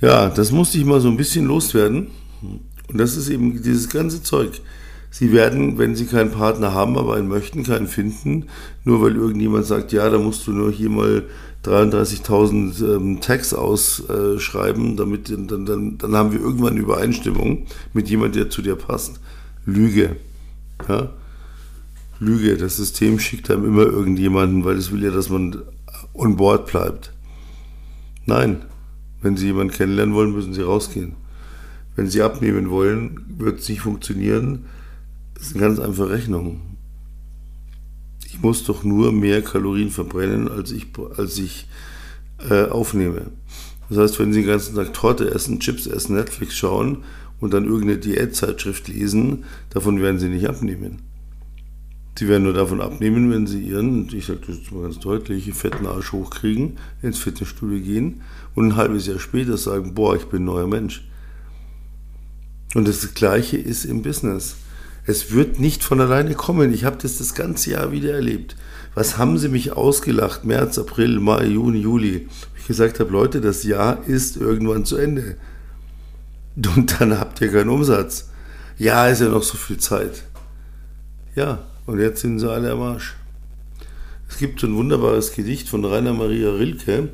Ja, 0.00 0.28
das 0.28 0.52
musste 0.52 0.78
ich 0.78 0.84
mal 0.84 1.00
so 1.00 1.08
ein 1.08 1.16
bisschen 1.16 1.46
loswerden. 1.46 2.12
Und 2.42 2.98
das 2.98 3.16
ist 3.16 3.28
eben 3.28 3.60
dieses 3.60 3.88
ganze 3.88 4.22
Zeug. 4.22 4.60
Sie 5.14 5.30
werden, 5.30 5.78
wenn 5.78 5.94
Sie 5.94 6.06
keinen 6.06 6.32
Partner 6.32 6.74
haben, 6.74 6.98
aber 6.98 7.14
einen 7.14 7.28
möchten, 7.28 7.62
keinen 7.62 7.86
finden, 7.86 8.46
nur 8.82 9.00
weil 9.00 9.14
irgendjemand 9.14 9.64
sagt, 9.64 9.92
ja, 9.92 10.10
da 10.10 10.18
musst 10.18 10.44
du 10.48 10.50
nur 10.50 10.72
hier 10.72 10.90
mal 10.90 11.22
33.000 11.64 12.96
ähm, 12.96 13.20
Tags 13.20 13.54
ausschreiben, 13.54 14.96
damit 14.96 15.30
dann, 15.30 15.66
dann, 15.66 15.98
dann 15.98 16.16
haben 16.16 16.32
wir 16.32 16.40
irgendwann 16.40 16.72
eine 16.72 16.80
Übereinstimmung 16.80 17.66
mit 17.92 18.10
jemandem, 18.10 18.42
der 18.42 18.50
zu 18.50 18.60
dir 18.60 18.74
passt. 18.74 19.20
Lüge. 19.64 20.16
Ja? 20.88 21.10
Lüge. 22.18 22.56
Das 22.56 22.76
System 22.78 23.20
schickt 23.20 23.52
einem 23.52 23.66
immer 23.66 23.84
irgendjemanden, 23.84 24.64
weil 24.64 24.78
es 24.78 24.90
will 24.90 25.04
ja, 25.04 25.12
dass 25.12 25.30
man 25.30 25.62
on 26.12 26.34
board 26.34 26.66
bleibt. 26.66 27.12
Nein, 28.26 28.62
wenn 29.22 29.36
Sie 29.36 29.46
jemanden 29.46 29.72
kennenlernen 29.72 30.16
wollen, 30.16 30.32
müssen 30.32 30.54
Sie 30.54 30.62
rausgehen. 30.62 31.14
Wenn 31.94 32.08
Sie 32.08 32.20
abnehmen 32.20 32.68
wollen, 32.68 33.24
wird 33.38 33.60
es 33.60 33.68
nicht 33.68 33.82
funktionieren. 33.82 34.64
Das 35.34 35.52
eine 35.52 35.60
ganz 35.60 35.78
einfache 35.78 36.10
Rechnung. 36.10 36.60
Ich 38.26 38.40
muss 38.40 38.64
doch 38.64 38.84
nur 38.84 39.12
mehr 39.12 39.42
Kalorien 39.42 39.90
verbrennen, 39.90 40.48
als 40.48 40.72
ich, 40.72 40.86
als 41.16 41.38
ich 41.38 41.68
äh, 42.48 42.64
aufnehme. 42.64 43.30
Das 43.88 43.98
heißt, 43.98 44.18
wenn 44.18 44.32
Sie 44.32 44.40
den 44.40 44.48
ganzen 44.48 44.74
Tag 44.74 44.92
Torte 44.94 45.30
essen, 45.30 45.60
Chips 45.60 45.86
essen, 45.86 46.16
Netflix 46.16 46.56
schauen 46.56 47.04
und 47.40 47.52
dann 47.52 47.64
irgendeine 47.64 47.98
Diätzeitschrift 47.98 48.88
lesen, 48.88 49.44
davon 49.70 50.00
werden 50.00 50.18
Sie 50.18 50.28
nicht 50.28 50.48
abnehmen. 50.48 51.02
Sie 52.16 52.28
werden 52.28 52.44
nur 52.44 52.52
davon 52.52 52.80
abnehmen, 52.80 53.30
wenn 53.30 53.46
Sie 53.46 53.60
Ihren, 53.60 54.08
ich 54.14 54.26
sage 54.26 54.40
das 54.46 54.58
jetzt 54.58 54.72
mal 54.72 54.82
ganz 54.82 55.00
deutlich, 55.00 55.52
fetten 55.52 55.86
Arsch 55.86 56.12
hochkriegen, 56.12 56.78
ins 57.02 57.18
Fitnessstudio 57.18 57.80
gehen 57.80 58.22
und 58.54 58.68
ein 58.68 58.76
halbes 58.76 59.06
Jahr 59.06 59.18
später 59.18 59.56
sagen, 59.56 59.94
boah, 59.94 60.14
ich 60.16 60.26
bin 60.26 60.42
ein 60.42 60.46
neuer 60.46 60.68
Mensch. 60.68 61.06
Und 62.74 62.88
das 62.88 63.14
Gleiche 63.14 63.56
ist 63.56 63.84
im 63.84 64.02
Business. 64.02 64.56
Es 65.06 65.32
wird 65.32 65.60
nicht 65.60 65.84
von 65.84 66.00
alleine 66.00 66.34
kommen. 66.34 66.72
Ich 66.72 66.84
habe 66.84 66.96
das 67.00 67.18
das 67.18 67.34
ganze 67.34 67.70
Jahr 67.70 67.92
wieder 67.92 68.14
erlebt. 68.14 68.56
Was 68.94 69.18
haben 69.18 69.38
sie 69.38 69.48
mich 69.48 69.72
ausgelacht? 69.72 70.44
März, 70.44 70.78
April, 70.78 71.20
Mai, 71.20 71.46
Juni, 71.46 71.80
Juli. 71.80 72.28
Ich 72.58 72.66
gesagt 72.66 73.00
habe, 73.00 73.10
Leute, 73.10 73.40
das 73.40 73.64
Jahr 73.64 74.06
ist 74.06 74.36
irgendwann 74.36 74.84
zu 74.84 74.96
Ende. 74.96 75.36
Und 76.76 77.00
dann 77.00 77.18
habt 77.18 77.40
ihr 77.40 77.50
keinen 77.50 77.68
Umsatz. 77.68 78.30
Ja, 78.78 79.08
ist 79.08 79.20
ja 79.20 79.28
noch 79.28 79.42
so 79.42 79.58
viel 79.58 79.78
Zeit. 79.78 80.24
Ja, 81.34 81.64
und 81.86 81.98
jetzt 82.00 82.20
sind 82.20 82.38
sie 82.38 82.50
alle 82.50 82.70
am 82.70 82.80
Arsch. 82.80 83.14
Es 84.28 84.38
gibt 84.38 84.60
so 84.60 84.66
ein 84.66 84.74
wunderbares 84.74 85.32
Gedicht 85.32 85.68
von 85.68 85.84
Rainer 85.84 86.14
Maria 86.14 86.50
Rilke, 86.50 87.10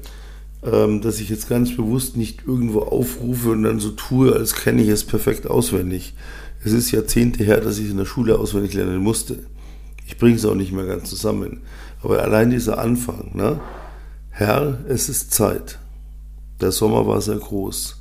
ähm, 0.63 1.01
dass 1.01 1.21
ich 1.21 1.29
jetzt 1.29 1.49
ganz 1.49 1.75
bewusst 1.75 2.17
nicht 2.17 2.47
irgendwo 2.47 2.81
aufrufe 2.81 3.51
und 3.51 3.63
dann 3.63 3.81
so 3.81 3.91
tue, 3.91 4.33
als 4.33 4.55
kenne 4.55 4.83
ich 4.83 4.89
es 4.89 5.05
perfekt 5.05 5.47
auswendig. 5.47 6.15
Es 6.63 6.73
ist 6.73 6.91
Jahrzehnte 6.91 7.43
her, 7.43 7.61
dass 7.61 7.79
ich 7.79 7.87
es 7.87 7.91
in 7.91 7.97
der 7.97 8.05
Schule 8.05 8.39
auswendig 8.39 8.75
lernen 8.75 8.99
musste. 8.99 9.39
Ich 10.07 10.19
bringe 10.19 10.37
es 10.37 10.45
auch 10.45 10.55
nicht 10.55 10.73
mehr 10.73 10.85
ganz 10.85 11.09
zusammen. 11.09 11.63
Aber 12.03 12.23
allein 12.23 12.51
dieser 12.51 12.79
Anfang, 12.79 13.31
ne? 13.35 13.61
Herr, 14.31 14.85
es 14.89 15.09
ist 15.09 15.33
Zeit. 15.33 15.79
Der 16.61 16.73
Sommer 16.73 17.07
war 17.07 17.23
sehr 17.23 17.39
groß. 17.39 17.97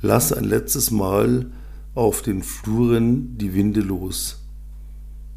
Lass 0.00 0.32
ein 0.32 0.44
letztes 0.44 0.90
Mal 0.90 1.46
auf 1.94 2.22
den 2.22 2.42
Fluren 2.42 3.36
die 3.38 3.54
Winde 3.54 3.80
los. 3.80 4.38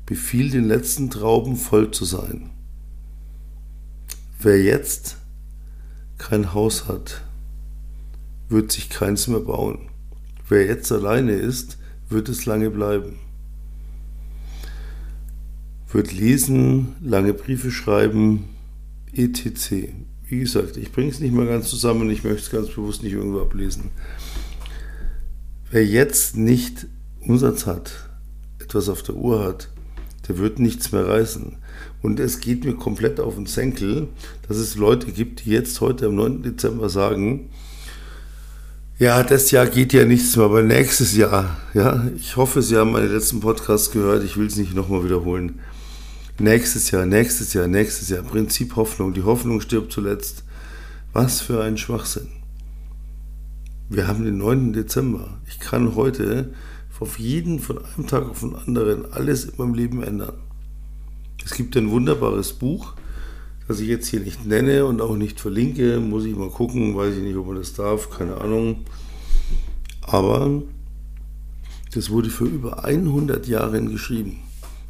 Befiehl 0.06 0.52
den 0.52 0.66
letzten 0.66 1.10
Trauben 1.10 1.56
voll 1.56 1.92
zu 1.92 2.06
sein. 2.06 2.52
Wer 4.40 4.62
jetzt 4.62 5.18
kein 6.18 6.54
Haus 6.54 6.88
hat, 6.88 7.24
wird 8.50 8.72
sich 8.72 8.90
keins 8.90 9.28
mehr 9.28 9.40
bauen. 9.40 9.90
Wer 10.48 10.66
jetzt 10.66 10.92
alleine 10.92 11.34
ist, 11.34 11.79
wird 12.10 12.28
es 12.30 12.46
lange 12.46 12.70
bleiben. 12.70 13.20
Wird 15.92 16.12
lesen, 16.12 16.96
lange 17.01 17.34
Briefe 17.34 17.72
schreiben, 17.72 18.50
etc. 19.13 19.89
Wie 20.28 20.39
gesagt, 20.39 20.78
ich 20.78 20.92
bringe 20.92 21.10
es 21.10 21.20
nicht 21.20 21.34
mal 21.34 21.48
ganz 21.48 21.70
zusammen, 21.70 22.10
ich 22.10 22.24
möchte 22.24 22.42
es 22.42 22.51
ganz 22.51 22.70
bewusst 22.70 23.04
nicht 23.04 23.13
irgendwo 23.13 23.39
ablesen. 23.39 23.92
Wer 25.72 25.86
jetzt 25.86 26.36
nicht 26.36 26.88
Umsatz 27.22 27.66
hat, 27.66 28.10
etwas 28.60 28.89
auf 28.89 29.04
der 29.04 29.16
Uhr 29.16 29.44
hat, 29.44 29.70
der 30.28 30.38
wird 30.38 30.60
nichts 30.60 30.92
mehr 30.92 31.08
reißen. 31.08 31.58
Und 32.01 32.20
es 32.20 32.39
geht 32.39 32.63
mir 32.63 32.75
komplett 32.75 33.20
auf 33.20 33.36
den 33.36 33.46
Senkel, 33.46 34.08
dass 34.48 34.58
es 34.58 34.75
Leute 34.75 35.12
gibt, 35.12 35.46
die 35.46 35.51
jetzt 35.51 35.82
heute 35.82 36.08
am 36.08 36.16
9. 36.16 36.44
Dezember 36.44 36.89
sagen, 36.89 37.50
ja, 39.00 39.24
das 39.24 39.51
Jahr 39.51 39.65
geht 39.65 39.94
ja 39.94 40.03
nichts 40.06 40.36
mehr, 40.36 40.46
aber 40.46 40.62
nächstes 40.62 41.15
Jahr, 41.15 41.58
ja, 41.74 42.06
ich 42.18 42.36
hoffe, 42.36 42.62
Sie 42.62 42.75
haben 42.75 42.91
meine 42.91 43.08
letzten 43.08 43.39
Podcasts 43.39 43.91
gehört, 43.91 44.24
ich 44.25 44.36
will 44.36 44.48
es 44.48 44.58
nicht 44.58 44.75
nochmal 44.75 45.06
wiederholen. 45.06 45.60
Nächstes 46.38 46.91
Jahr, 46.91 47.06
nächstes 47.06 47.53
Jahr, 47.53 47.68
nächstes 47.68 48.10
Jahr, 48.10 48.24
Prinzip 48.24 48.75
Hoffnung, 48.75 49.13
die 49.13 49.24
Hoffnung 49.24 49.62
stirbt 49.62 49.91
zuletzt. 49.91 50.44
Was 51.13 51.41
für 51.41 51.63
ein 51.63 51.77
Schwachsinn. 51.77 52.27
Wir 53.89 54.08
haben 54.08 54.24
den 54.24 54.38
9. 54.38 54.74
Dezember. 54.74 55.39
Ich 55.48 55.60
kann 55.60 55.96
heute 55.96 56.53
auf 57.00 57.18
jeden 57.18 57.60
von 57.60 57.77
einem 57.77 58.08
Tag 58.08 58.29
auf 58.29 58.41
den 58.41 58.56
anderen 58.56 59.12
alles 59.13 59.46
in 59.46 59.53
meinem 59.58 59.74
Leben 59.74 60.03
ändern. 60.03 60.34
Es 61.44 61.53
gibt 61.53 61.75
ein 61.77 61.89
wunderbares 61.89 62.53
Buch, 62.53 62.94
das 63.70 63.80
ich 63.82 63.88
jetzt 63.88 64.08
hier 64.08 64.20
nicht 64.20 64.48
nenne 64.48 64.84
und 64.88 65.00
auch 65.00 65.16
nicht 65.16 65.40
verlinke, 65.40 66.00
muss 66.00 66.26
ich 66.26 66.36
mal 66.36 66.50
gucken, 66.50 66.98
weiß 66.98 67.16
ich 67.16 67.22
nicht, 67.22 67.36
ob 67.36 67.46
man 67.46 67.58
das 67.58 67.76
darf, 67.76 68.10
keine 68.10 68.42
Ahnung. 68.42 68.84
Aber 70.02 70.64
das 71.94 72.10
wurde 72.10 72.32
für 72.32 72.46
über 72.46 72.84
100 72.84 73.48
Jahre 73.48 73.80
geschrieben. 73.84 74.40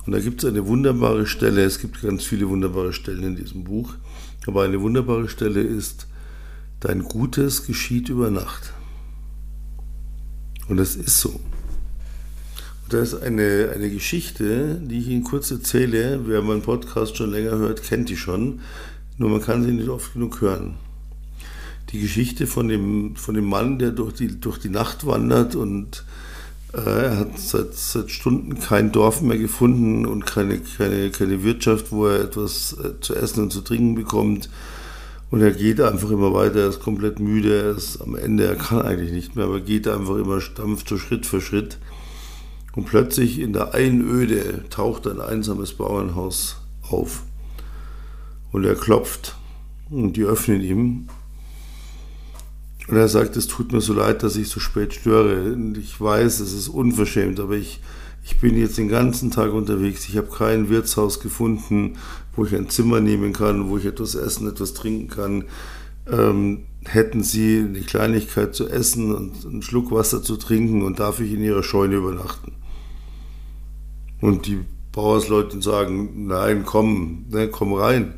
Und 0.05 0.13
da 0.13 0.19
gibt 0.21 0.41
es 0.41 0.49
eine 0.49 0.65
wunderbare 0.65 1.27
Stelle, 1.27 1.65
es 1.65 1.79
gibt 1.79 2.01
ganz 2.01 2.23
viele 2.23 2.47
wunderbare 2.47 2.93
Stellen 2.93 3.23
in 3.23 3.35
diesem 3.35 3.65
Buch, 3.65 3.95
aber 4.47 4.63
eine 4.63 4.79
wunderbare 4.79 5.27
Stelle 5.27 5.59
ist, 5.59 6.07
dein 6.79 7.03
Gutes 7.03 7.65
geschieht 7.65 8.07
über 8.07 8.31
Nacht. 8.31 8.71
Und 10.69 10.77
das 10.77 10.95
ist 10.95 11.19
so. 11.19 11.37
Das 12.89 13.13
ist 13.13 13.21
eine, 13.21 13.71
eine 13.75 13.91
Geschichte, 13.91 14.81
die 14.81 14.97
ich 14.97 15.09
Ihnen 15.09 15.23
kurz 15.23 15.51
erzähle. 15.51 16.21
Wer 16.25 16.41
meinen 16.41 16.63
Podcast 16.63 17.17
schon 17.17 17.29
länger 17.29 17.51
hört, 17.51 17.83
kennt 17.83 18.09
die 18.09 18.17
schon. 18.17 18.61
Nur 19.19 19.29
man 19.29 19.43
kann 19.43 19.63
sie 19.63 19.71
nicht 19.71 19.89
oft 19.89 20.13
genug 20.13 20.41
hören. 20.41 20.73
Die 21.91 21.99
Geschichte 21.99 22.47
von 22.47 22.67
dem, 22.67 23.15
von 23.15 23.35
dem 23.35 23.45
Mann, 23.45 23.77
der 23.77 23.91
durch 23.91 24.13
die, 24.13 24.39
durch 24.39 24.57
die 24.57 24.69
Nacht 24.69 25.05
wandert 25.05 25.55
und 25.55 26.03
äh, 26.73 26.79
er 26.79 27.19
hat 27.19 27.37
seit, 27.37 27.75
seit 27.75 28.09
Stunden 28.09 28.59
kein 28.59 28.91
Dorf 28.91 29.21
mehr 29.21 29.37
gefunden 29.37 30.07
und 30.07 30.25
keine, 30.25 30.59
keine, 30.59 31.11
keine 31.11 31.43
Wirtschaft, 31.43 31.91
wo 31.91 32.07
er 32.07 32.21
etwas 32.21 32.75
äh, 32.83 32.99
zu 33.01 33.13
essen 33.13 33.43
und 33.43 33.53
zu 33.53 33.61
trinken 33.61 33.93
bekommt. 33.93 34.49
Und 35.29 35.41
er 35.41 35.51
geht 35.51 35.79
einfach 35.79 36.09
immer 36.09 36.33
weiter, 36.33 36.61
er 36.61 36.69
ist 36.69 36.79
komplett 36.79 37.19
müde, 37.19 37.55
er 37.55 37.77
ist 37.77 38.01
am 38.01 38.15
Ende, 38.15 38.45
er 38.45 38.55
kann 38.55 38.81
eigentlich 38.81 39.11
nicht 39.11 39.35
mehr, 39.35 39.45
aber 39.45 39.59
geht 39.59 39.87
einfach 39.87 40.15
immer 40.15 40.41
stampft 40.41 40.89
so 40.89 40.97
Schritt 40.97 41.27
für 41.27 41.39
Schritt. 41.39 41.77
Und 42.75 42.85
plötzlich 42.85 43.39
in 43.39 43.53
der 43.53 43.73
Einöde 43.73 44.63
taucht 44.69 45.07
ein 45.07 45.21
einsames 45.21 45.73
Bauernhaus 45.73 46.57
auf. 46.89 47.23
Und 48.51 48.63
er 48.63 48.75
klopft 48.75 49.35
und 49.89 50.13
die 50.17 50.23
öffnen 50.23 50.61
ihm. 50.61 51.07
Und 52.87 52.97
er 52.97 53.07
sagt, 53.07 53.37
es 53.37 53.47
tut 53.47 53.71
mir 53.71 53.81
so 53.81 53.93
leid, 53.93 54.23
dass 54.23 54.35
ich 54.35 54.49
so 54.49 54.59
spät 54.59 54.93
störe. 54.93 55.53
Und 55.53 55.77
ich 55.77 55.99
weiß, 55.99 56.39
es 56.39 56.53
ist 56.53 56.69
unverschämt, 56.69 57.39
aber 57.39 57.53
ich, 57.53 57.81
ich 58.23 58.39
bin 58.39 58.57
jetzt 58.57 58.77
den 58.77 58.87
ganzen 58.87 59.29
Tag 59.29 59.53
unterwegs. 59.53 60.07
Ich 60.09 60.17
habe 60.17 60.29
kein 60.35 60.69
Wirtshaus 60.69 61.19
gefunden, 61.19 61.97
wo 62.35 62.45
ich 62.45 62.55
ein 62.55 62.69
Zimmer 62.69 62.99
nehmen 62.99 63.33
kann, 63.33 63.69
wo 63.69 63.77
ich 63.77 63.85
etwas 63.85 64.15
essen, 64.15 64.47
etwas 64.47 64.73
trinken 64.73 65.07
kann. 65.07 65.43
Ähm, 66.07 66.65
hätten 66.85 67.23
Sie 67.23 67.59
eine 67.59 67.81
Kleinigkeit 67.81 68.55
zu 68.55 68.67
essen 68.67 69.13
und 69.13 69.45
einen 69.45 69.61
Schluck 69.61 69.91
Wasser 69.91 70.23
zu 70.23 70.37
trinken 70.37 70.81
und 70.81 70.99
darf 70.99 71.19
ich 71.19 71.31
in 71.33 71.43
Ihrer 71.43 71.61
Scheune 71.61 71.97
übernachten? 71.97 72.53
Und 74.21 74.47
die 74.47 74.59
Bauersleute 74.91 75.61
sagen, 75.61 76.27
nein, 76.27 76.63
komm, 76.65 77.25
ne, 77.29 77.47
komm 77.47 77.73
rein. 77.73 78.15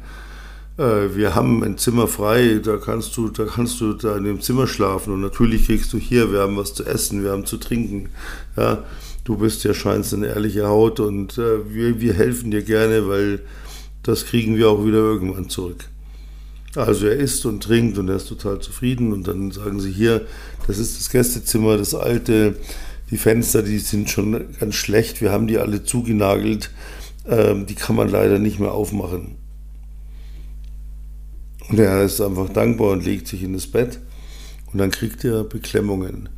Äh, 0.77 1.15
wir 1.15 1.35
haben 1.35 1.63
ein 1.63 1.77
Zimmer 1.77 2.07
frei, 2.07 2.59
da 2.63 2.77
kannst 2.77 3.15
du, 3.17 3.29
da 3.29 3.45
kannst 3.45 3.79
du 3.81 3.93
da 3.93 4.17
in 4.17 4.23
dem 4.23 4.41
Zimmer 4.41 4.67
schlafen. 4.67 5.13
Und 5.13 5.21
natürlich 5.21 5.65
kriegst 5.65 5.93
du 5.93 5.97
hier, 5.97 6.31
wir 6.31 6.39
haben 6.39 6.57
was 6.57 6.73
zu 6.73 6.85
essen, 6.85 7.23
wir 7.23 7.31
haben 7.31 7.45
zu 7.45 7.57
trinken. 7.57 8.09
Ja, 8.55 8.83
du 9.23 9.37
bist 9.37 9.63
ja 9.63 9.73
scheinst 9.73 10.13
eine 10.13 10.27
ehrliche 10.27 10.67
Haut 10.67 10.99
und 10.99 11.37
äh, 11.37 11.73
wir, 11.73 11.99
wir 12.01 12.13
helfen 12.13 12.51
dir 12.51 12.63
gerne, 12.63 13.07
weil 13.07 13.41
das 14.03 14.25
kriegen 14.25 14.57
wir 14.57 14.69
auch 14.69 14.85
wieder 14.85 14.97
irgendwann 14.97 15.49
zurück. 15.49 15.85
Also 16.75 17.07
er 17.07 17.17
isst 17.17 17.45
und 17.45 17.61
trinkt 17.61 17.97
und 17.97 18.07
er 18.07 18.15
ist 18.15 18.29
total 18.29 18.59
zufrieden 18.59 19.11
und 19.11 19.27
dann 19.27 19.51
sagen 19.51 19.81
sie 19.81 19.91
hier, 19.91 20.25
das 20.67 20.77
ist 20.77 20.97
das 20.97 21.09
Gästezimmer, 21.09 21.77
das 21.77 21.93
alte, 21.93 22.55
die 23.11 23.17
Fenster, 23.17 23.61
die 23.61 23.79
sind 23.79 24.09
schon 24.09 24.53
ganz 24.59 24.75
schlecht, 24.75 25.21
wir 25.21 25.31
haben 25.31 25.47
die 25.47 25.57
alle 25.57 25.83
zugenagelt, 25.83 26.71
ähm, 27.27 27.65
die 27.65 27.75
kann 27.75 27.95
man 27.95 28.09
leider 28.09 28.39
nicht 28.39 28.59
mehr 28.59 28.71
aufmachen. 28.71 29.35
Und 31.69 31.79
er 31.79 32.03
ist 32.03 32.19
einfach 32.21 32.49
dankbar 32.49 32.91
und 32.91 33.05
legt 33.05 33.27
sich 33.27 33.43
in 33.43 33.53
das 33.53 33.67
Bett 33.67 33.99
und 34.71 34.79
dann 34.79 34.91
kriegt 34.91 35.23
er 35.23 35.43
Beklemmungen. 35.43 36.29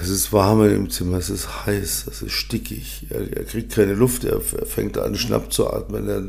Es 0.00 0.08
ist 0.08 0.32
warm 0.32 0.62
in 0.62 0.70
dem 0.70 0.90
Zimmer, 0.90 1.16
es 1.16 1.30
ist 1.30 1.66
heiß, 1.66 2.06
es 2.10 2.22
ist 2.22 2.32
stickig. 2.32 3.06
Er, 3.08 3.38
er 3.38 3.44
kriegt 3.44 3.72
keine 3.72 3.94
Luft, 3.94 4.24
er, 4.24 4.40
er, 4.58 4.66
fängt 4.66 4.98
an, 4.98 5.16
schnapp 5.16 5.52
zu 5.52 5.70
atmen. 5.70 6.08
Er, 6.08 6.22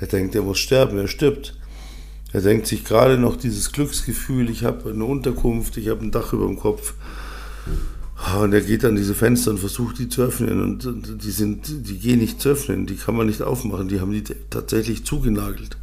er 0.00 0.06
denkt, 0.06 0.34
er 0.34 0.42
muss 0.42 0.58
sterben, 0.58 0.98
er 0.98 1.08
stirbt. 1.08 1.56
Er 2.32 2.40
denkt 2.40 2.66
sich 2.66 2.84
gerade 2.84 3.18
noch 3.18 3.36
dieses 3.36 3.72
Glücksgefühl, 3.72 4.50
ich 4.50 4.64
habe 4.64 4.90
eine 4.90 5.04
Unterkunft, 5.04 5.76
ich 5.76 5.88
habe 5.88 6.04
ein 6.04 6.10
Dach 6.10 6.32
über 6.32 6.46
dem 6.46 6.58
Kopf. 6.58 6.94
Und 8.40 8.52
er 8.52 8.60
geht 8.60 8.84
an 8.84 8.94
diese 8.94 9.14
Fenster 9.14 9.50
und 9.50 9.58
versucht 9.58 9.98
die 9.98 10.08
zu 10.08 10.22
öffnen. 10.22 10.62
Und 10.62 11.22
die, 11.24 11.30
sind, 11.30 11.66
die 11.88 11.98
gehen 11.98 12.20
nicht 12.20 12.40
zu 12.40 12.50
öffnen, 12.50 12.86
die 12.86 12.94
kann 12.94 13.16
man 13.16 13.26
nicht 13.26 13.42
aufmachen, 13.42 13.88
die 13.88 14.00
haben 14.00 14.12
die 14.12 14.22
tatsächlich 14.48 15.04
zugenagelt. 15.04 15.76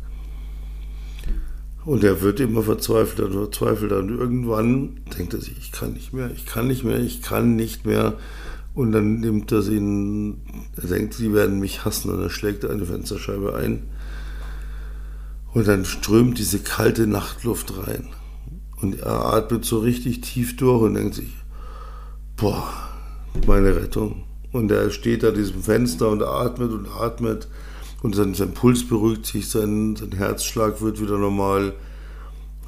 Und 1.86 2.04
er 2.04 2.22
wird 2.22 2.40
immer 2.40 2.64
verzweifelter 2.64 3.26
und 3.26 3.34
verzweifelter. 3.34 4.00
Und 4.00 4.10
irgendwann 4.10 5.02
denkt 5.18 5.34
er 5.34 5.42
sich, 5.42 5.58
ich 5.58 5.72
kann 5.72 5.94
nicht 5.94 6.14
mehr, 6.14 6.32
ich 6.32 6.46
kann 6.46 6.68
nicht 6.68 6.84
mehr, 6.84 7.00
ich 7.00 7.22
kann 7.22 7.56
nicht 7.56 7.86
mehr. 7.86 8.16
Und 8.74 8.94
dann 8.94 9.20
nimmt 9.20 9.52
er 9.52 9.62
sie, 9.62 9.78
er 10.78 10.88
denkt, 10.88 11.16
sie 11.16 11.34
werden 11.34 11.60
mich 11.60 11.84
hassen 11.84 12.12
und 12.12 12.22
er 12.22 12.30
schlägt 12.30 12.64
eine 12.64 12.86
Fensterscheibe 12.86 13.56
ein. 13.56 13.84
Und 15.54 15.68
dann 15.68 15.84
strömt 15.84 16.38
diese 16.38 16.60
kalte 16.60 17.06
Nachtluft 17.06 17.74
rein. 17.86 18.08
Und 18.82 19.00
er 19.00 19.26
atmet 19.26 19.66
so 19.66 19.80
richtig 19.80 20.22
tief 20.22 20.56
durch 20.56 20.84
und 20.84 20.94
denkt 20.94 21.16
sich, 21.16 21.34
boah, 22.40 22.64
meine 23.46 23.76
Rettung. 23.76 24.24
Und 24.52 24.72
er 24.72 24.90
steht 24.90 25.24
an 25.24 25.36
diesem 25.36 25.62
Fenster 25.62 26.10
und 26.10 26.24
atmet 26.24 26.72
und 26.72 26.88
atmet 26.88 27.48
und 28.02 28.16
sein, 28.16 28.34
sein 28.34 28.54
Puls 28.54 28.88
beruhigt 28.88 29.26
sich, 29.26 29.50
sein, 29.50 29.96
sein 29.96 30.14
Herzschlag 30.14 30.82
wird 30.82 31.02
wieder 31.02 31.18
normal. 31.18 31.74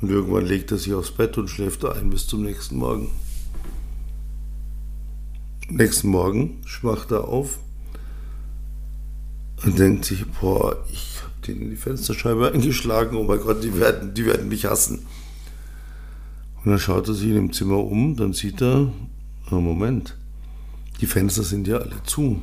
Und 0.02 0.10
irgendwann 0.10 0.46
legt 0.46 0.72
er 0.72 0.78
sich 0.78 0.94
aufs 0.94 1.12
Bett 1.12 1.38
und 1.38 1.48
schläft 1.48 1.86
ein 1.86 2.10
bis 2.10 2.28
zum 2.28 2.44
nächsten 2.44 2.78
Morgen. 2.78 3.10
Nächsten 5.70 6.10
Morgen 6.10 6.62
schwacht 6.66 7.12
er 7.12 7.28
auf 7.28 7.60
und 9.64 9.80
denkt 9.80 10.06
sich, 10.06 10.26
boah, 10.42 10.76
ich 10.92 11.22
habe 11.24 11.34
den 11.48 11.62
in 11.62 11.70
die 11.70 11.78
Fensterscheibe 11.78 12.52
eingeschlagen, 12.54 13.16
oh 13.16 13.24
mein 13.24 13.40
Gott, 13.40 13.64
die 13.64 13.80
werden, 13.80 14.14
die 14.14 14.26
werden 14.26 14.50
mich 14.50 14.66
hassen. 14.66 15.06
Und 16.64 16.72
dann 16.72 16.80
schaut 16.80 17.08
er 17.08 17.14
sich 17.14 17.30
in 17.30 17.36
dem 17.36 17.54
Zimmer 17.54 17.78
um, 17.78 18.16
dann 18.16 18.34
sieht 18.34 18.62
er, 18.62 18.92
Moment, 19.60 20.18
die 21.02 21.08
Fenster 21.08 21.44
sind 21.44 21.68
ja 21.68 21.78
alle 21.78 22.02
zu. 22.04 22.42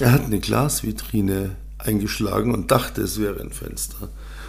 Er 0.00 0.12
hat 0.12 0.24
eine 0.24 0.40
Glasvitrine 0.40 1.56
eingeschlagen 1.78 2.52
und 2.52 2.70
dachte, 2.70 3.02
es 3.02 3.20
wäre 3.20 3.40
ein 3.40 3.50
Fenster. 3.50 4.08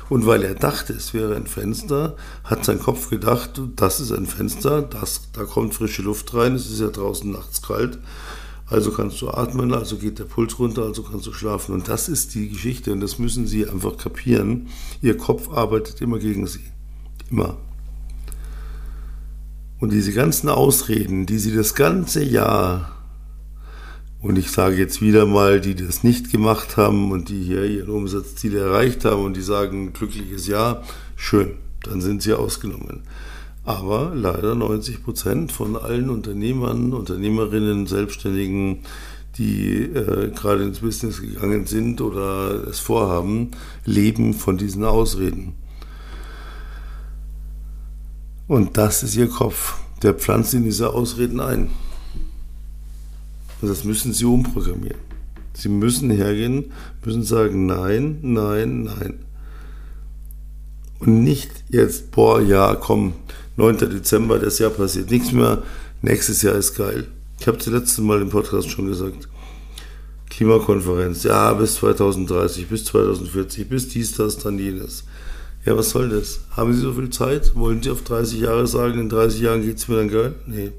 Und 0.09 0.25
weil 0.25 0.43
er 0.43 0.55
dachte, 0.55 0.93
es 0.93 1.13
wäre 1.13 1.35
ein 1.35 1.47
Fenster, 1.47 2.15
hat 2.43 2.63
sein 2.63 2.79
Kopf 2.79 3.09
gedacht, 3.09 3.61
das 3.75 3.99
ist 3.99 4.11
ein 4.11 4.25
Fenster, 4.25 4.81
das, 4.81 5.29
da 5.33 5.43
kommt 5.43 5.73
frische 5.73 6.01
Luft 6.01 6.33
rein, 6.33 6.55
es 6.55 6.69
ist 6.69 6.79
ja 6.79 6.87
draußen 6.87 7.29
nachts 7.29 7.61
kalt, 7.61 7.99
also 8.69 8.91
kannst 8.91 9.21
du 9.21 9.29
atmen, 9.29 9.73
also 9.73 9.97
geht 9.97 10.19
der 10.19 10.25
Puls 10.25 10.59
runter, 10.59 10.83
also 10.83 11.03
kannst 11.03 11.25
du 11.25 11.33
schlafen. 11.33 11.73
Und 11.73 11.87
das 11.87 12.09
ist 12.09 12.35
die 12.35 12.49
Geschichte 12.49 12.91
und 12.91 12.99
das 12.99 13.17
müssen 13.17 13.47
Sie 13.47 13.67
einfach 13.67 13.97
kapieren. 13.97 14.67
Ihr 15.01 15.17
Kopf 15.17 15.49
arbeitet 15.49 16.01
immer 16.01 16.19
gegen 16.19 16.47
Sie. 16.47 16.63
Immer. 17.29 17.57
Und 19.79 19.91
diese 19.91 20.13
ganzen 20.13 20.49
Ausreden, 20.49 21.25
die 21.25 21.37
Sie 21.37 21.55
das 21.55 21.75
ganze 21.75 22.23
Jahr 22.23 22.97
und 24.19 24.37
ich 24.37 24.49
sage 24.49 24.77
jetzt 24.77 25.01
wieder 25.01 25.25
mal, 25.25 25.61
die 25.61 25.75
das 25.75 26.03
nicht 26.03 26.31
gemacht 26.31 26.75
haben 26.75 27.11
und 27.11 27.29
die 27.29 27.43
hier 27.43 27.63
ihren 27.65 27.89
Umsatzziel 27.89 28.55
erreicht 28.55 29.05
haben 29.05 29.23
und 29.23 29.37
die 29.37 29.41
sagen, 29.41 29.93
glückliches 29.93 30.47
Jahr, 30.47 30.83
schön, 31.15 31.51
dann 31.83 32.01
sind 32.01 32.23
sie 32.23 32.33
ausgenommen. 32.33 33.03
Aber 33.63 34.13
leider 34.15 34.55
90 34.55 35.03
Prozent 35.03 35.51
von 35.51 35.75
allen 35.75 36.09
Unternehmern, 36.09 36.93
Unternehmerinnen, 36.93 37.85
Selbstständigen, 37.85 38.79
die 39.37 39.83
äh, 39.83 40.31
gerade 40.31 40.63
ins 40.63 40.79
Business 40.79 41.21
gegangen 41.21 41.67
sind 41.67 42.01
oder 42.01 42.67
es 42.67 42.79
vorhaben, 42.79 43.51
leben 43.85 44.33
von 44.33 44.57
diesen 44.57 44.83
Ausreden. 44.83 45.53
Und 48.47 48.77
das 48.77 49.03
ist 49.03 49.15
ihr 49.15 49.27
Kopf. 49.27 49.75
Der 50.03 50.13
pflanzt 50.13 50.53
in 50.53 50.63
diese 50.63 50.93
Ausreden 50.93 51.39
ein. 51.39 51.69
Und 53.61 53.67
das 53.69 53.83
müssen 53.83 54.13
Sie 54.13 54.25
umprogrammieren. 54.25 55.07
Sie 55.53 55.69
müssen 55.69 56.11
hergehen, 56.11 56.71
müssen 57.03 57.23
sagen, 57.23 57.65
nein, 57.65 58.19
nein, 58.21 58.83
nein. 58.83 59.19
Und 60.99 61.23
nicht 61.23 61.49
jetzt, 61.69 62.11
boah, 62.11 62.39
ja, 62.39 62.75
komm, 62.75 63.13
9. 63.55 63.77
Dezember, 63.77 64.37
das 64.37 64.59
Jahr 64.59 64.69
passiert 64.69 65.09
nichts 65.09 65.31
mehr, 65.31 65.63
nächstes 66.03 66.43
Jahr 66.43 66.53
ist 66.55 66.75
geil. 66.75 67.07
Ich 67.39 67.47
habe 67.47 67.57
das 67.57 67.67
letzte 67.67 68.03
Mal 68.03 68.21
im 68.21 68.29
Podcast 68.29 68.69
schon 68.69 68.87
gesagt. 68.87 69.27
Klimakonferenz, 70.29 71.23
ja, 71.23 71.53
bis 71.53 71.75
2030, 71.75 72.67
bis 72.67 72.85
2040, 72.85 73.67
bis 73.67 73.87
dies, 73.87 74.15
das, 74.15 74.37
dann 74.37 74.59
jenes. 74.59 75.05
Ja, 75.65 75.77
was 75.77 75.89
soll 75.89 76.09
das? 76.09 76.41
Haben 76.51 76.73
Sie 76.73 76.81
so 76.81 76.93
viel 76.93 77.09
Zeit? 77.09 77.55
Wollen 77.55 77.83
Sie 77.83 77.89
auf 77.89 78.03
30 78.03 78.39
Jahre 78.39 78.67
sagen, 78.67 78.99
in 78.99 79.09
30 79.09 79.41
Jahren 79.41 79.61
geht 79.61 79.77
es 79.77 79.87
mir 79.87 79.97
dann 79.97 80.09
geil? 80.09 80.35
Nee, 80.45 80.71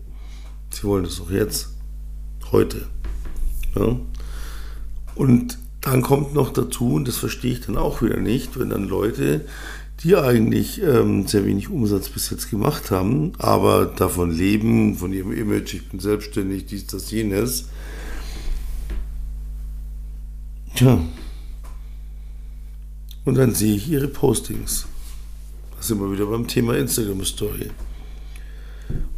Sie 0.70 0.84
wollen 0.84 1.04
das 1.04 1.16
doch 1.16 1.30
jetzt 1.30 1.68
heute. 2.52 2.86
Ja. 3.74 3.96
Und 5.14 5.58
dann 5.80 6.02
kommt 6.02 6.34
noch 6.34 6.52
dazu, 6.52 6.94
und 6.94 7.08
das 7.08 7.16
verstehe 7.16 7.52
ich 7.52 7.60
dann 7.66 7.76
auch 7.76 8.02
wieder 8.02 8.18
nicht, 8.18 8.58
wenn 8.58 8.70
dann 8.70 8.88
Leute, 8.88 9.44
die 10.02 10.16
eigentlich 10.16 10.80
ähm, 10.82 11.26
sehr 11.26 11.44
wenig 11.44 11.68
Umsatz 11.70 12.08
bis 12.08 12.30
jetzt 12.30 12.50
gemacht 12.50 12.90
haben, 12.90 13.32
aber 13.38 13.86
davon 13.86 14.30
leben, 14.30 14.96
von 14.96 15.12
ihrem 15.12 15.32
Image, 15.32 15.74
ich 15.74 15.88
bin 15.88 15.98
selbstständig, 15.98 16.66
dies, 16.66 16.86
das, 16.86 17.10
jenes. 17.10 17.68
Tja. 20.74 21.00
Und 23.28 23.36
dann 23.36 23.54
sehe 23.54 23.76
ich 23.76 23.88
ihre 23.88 24.08
Postings. 24.08 24.86
Da 25.76 25.82
sind 25.82 26.00
wir 26.00 26.10
wieder 26.10 26.26
beim 26.26 26.46
Thema 26.46 26.76
Instagram 26.76 27.24
Story 27.24 27.70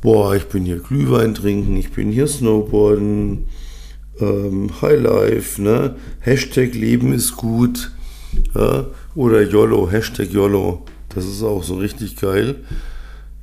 boah, 0.01 0.35
ich 0.35 0.47
bin 0.47 0.65
hier 0.65 0.79
Glühwein 0.79 1.35
trinken, 1.35 1.77
ich 1.77 1.93
bin 1.93 2.11
hier 2.11 2.27
Snowboarden, 2.27 3.45
ähm, 4.21 4.71
Highlife, 4.81 5.61
ne? 5.61 5.97
Hashtag 6.21 6.75
Leben 6.75 7.13
ist 7.13 7.37
gut, 7.37 7.93
ja? 8.55 8.87
oder 9.15 9.43
YOLO, 9.43 9.91
Hashtag 9.91 10.33
YOLO, 10.33 10.85
das 11.15 11.27
ist 11.27 11.43
auch 11.43 11.63
so 11.63 11.77
richtig 11.77 12.17
geil. 12.17 12.57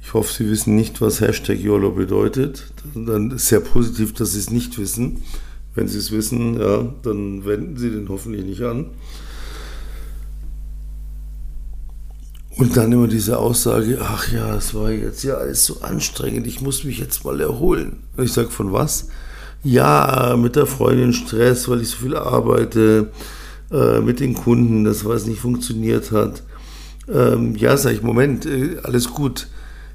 Ich 0.01 0.13
hoffe, 0.13 0.33
Sie 0.33 0.49
wissen 0.49 0.75
nicht, 0.75 1.01
was 1.01 1.19
Hashtag 1.19 1.59
YOLO 1.59 1.91
bedeutet. 1.91 2.71
Dann 2.95 3.31
ist 3.31 3.49
sehr 3.49 3.59
positiv, 3.59 4.13
dass 4.13 4.31
Sie 4.31 4.39
es 4.39 4.49
nicht 4.49 4.77
wissen. 4.77 5.21
Wenn 5.75 5.89
Sie 5.89 5.97
es 5.97 6.11
wissen, 6.13 6.57
ja, 6.59 6.93
dann 7.03 7.45
wenden 7.45 7.75
Sie 7.75 7.89
den 7.89 8.07
hoffentlich 8.07 8.45
nicht 8.45 8.61
an. 8.61 8.85
Und 12.57 12.75
dann 12.75 12.91
immer 12.91 13.07
diese 13.07 13.37
Aussage, 13.37 13.99
ach 14.01 14.31
ja, 14.31 14.55
es 14.55 14.73
war 14.73 14.89
jetzt 14.89 15.23
ja 15.23 15.35
alles 15.35 15.65
so 15.65 15.81
anstrengend, 15.81 16.47
ich 16.47 16.59
muss 16.59 16.83
mich 16.83 16.97
jetzt 16.97 17.23
mal 17.23 17.39
erholen. 17.39 18.03
Und 18.15 18.23
ich 18.23 18.33
sage, 18.33 18.49
von 18.49 18.73
was? 18.73 19.09
Ja, 19.63 20.35
mit 20.37 20.55
der 20.55 20.65
Freundin 20.65 21.13
Stress, 21.13 21.69
weil 21.69 21.81
ich 21.81 21.89
so 21.89 21.97
viel 21.97 22.15
arbeite, 22.15 23.11
äh, 23.71 23.99
mit 23.99 24.19
den 24.19 24.33
Kunden, 24.33 24.85
das 24.85 25.05
was 25.05 25.27
nicht 25.27 25.39
funktioniert 25.39 26.11
hat. 26.11 26.41
Ähm, 27.07 27.55
ja, 27.55 27.77
sage 27.77 27.95
ich, 27.95 28.01
Moment, 28.01 28.47
äh, 28.47 28.77
alles 28.83 29.09
gut. 29.11 29.47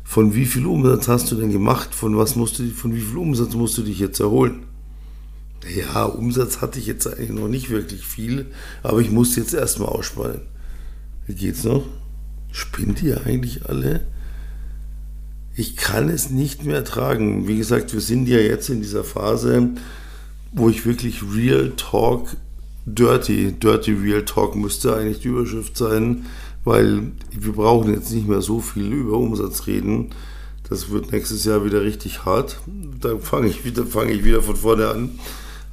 Von 0.04 0.34
wie 0.34 0.46
viel 0.46 0.66
Umsatz 0.66 1.08
hast 1.08 1.32
du 1.32 1.36
denn 1.36 1.50
gemacht? 1.50 1.94
Von 1.94 2.16
was 2.16 2.36
musst 2.36 2.60
du, 2.60 2.68
von 2.70 2.94
wie 2.94 3.00
viel 3.00 3.18
Umsatz 3.18 3.54
musst 3.54 3.76
du 3.76 3.82
dich 3.82 3.98
jetzt 3.98 4.20
erholen? 4.20 4.64
Ja, 5.76 6.04
Umsatz 6.04 6.60
hatte 6.60 6.78
ich 6.78 6.86
jetzt 6.86 7.06
eigentlich 7.06 7.30
noch 7.30 7.48
nicht 7.48 7.70
wirklich 7.70 8.06
viel, 8.06 8.46
aber 8.82 9.00
ich 9.00 9.10
muss 9.10 9.36
jetzt 9.36 9.54
erstmal 9.54 9.88
ausspannen. 9.88 10.42
Wie 11.26 11.34
geht's 11.34 11.64
noch? 11.64 11.84
Spinnt 12.52 13.02
ihr 13.02 13.26
eigentlich 13.26 13.66
alle? 13.68 14.00
Ich 15.54 15.76
kann 15.76 16.08
es 16.08 16.30
nicht 16.30 16.64
mehr 16.64 16.76
ertragen. 16.76 17.48
Wie 17.48 17.58
gesagt, 17.58 17.92
wir 17.92 18.00
sind 18.00 18.28
ja 18.28 18.38
jetzt 18.38 18.70
in 18.70 18.80
dieser 18.80 19.04
Phase, 19.04 19.70
wo 20.52 20.68
ich 20.68 20.86
wirklich 20.86 21.22
Real 21.34 21.72
Talk, 21.76 22.36
Dirty, 22.86 23.52
Dirty 23.52 23.92
Real 23.92 24.24
Talk 24.24 24.54
müsste 24.54 24.94
eigentlich 24.94 25.20
die 25.20 25.28
Überschrift 25.28 25.76
sein, 25.76 26.26
weil 26.64 27.12
wir 27.30 27.52
brauchen 27.52 27.92
jetzt 27.92 28.12
nicht 28.12 28.28
mehr 28.28 28.40
so 28.40 28.60
viel 28.60 28.92
über 28.92 29.16
Umsatz 29.16 29.66
reden. 29.66 30.10
Das 30.68 30.90
wird 30.90 31.12
nächstes 31.12 31.44
Jahr 31.44 31.64
wieder 31.64 31.82
richtig 31.82 32.24
hart. 32.24 32.60
Da 33.00 33.18
fange 33.18 33.48
ich 33.48 33.64
wieder, 33.64 33.84
fange 33.84 34.12
ich 34.12 34.24
wieder 34.24 34.42
von 34.42 34.56
vorne 34.56 34.88
an. 34.88 35.10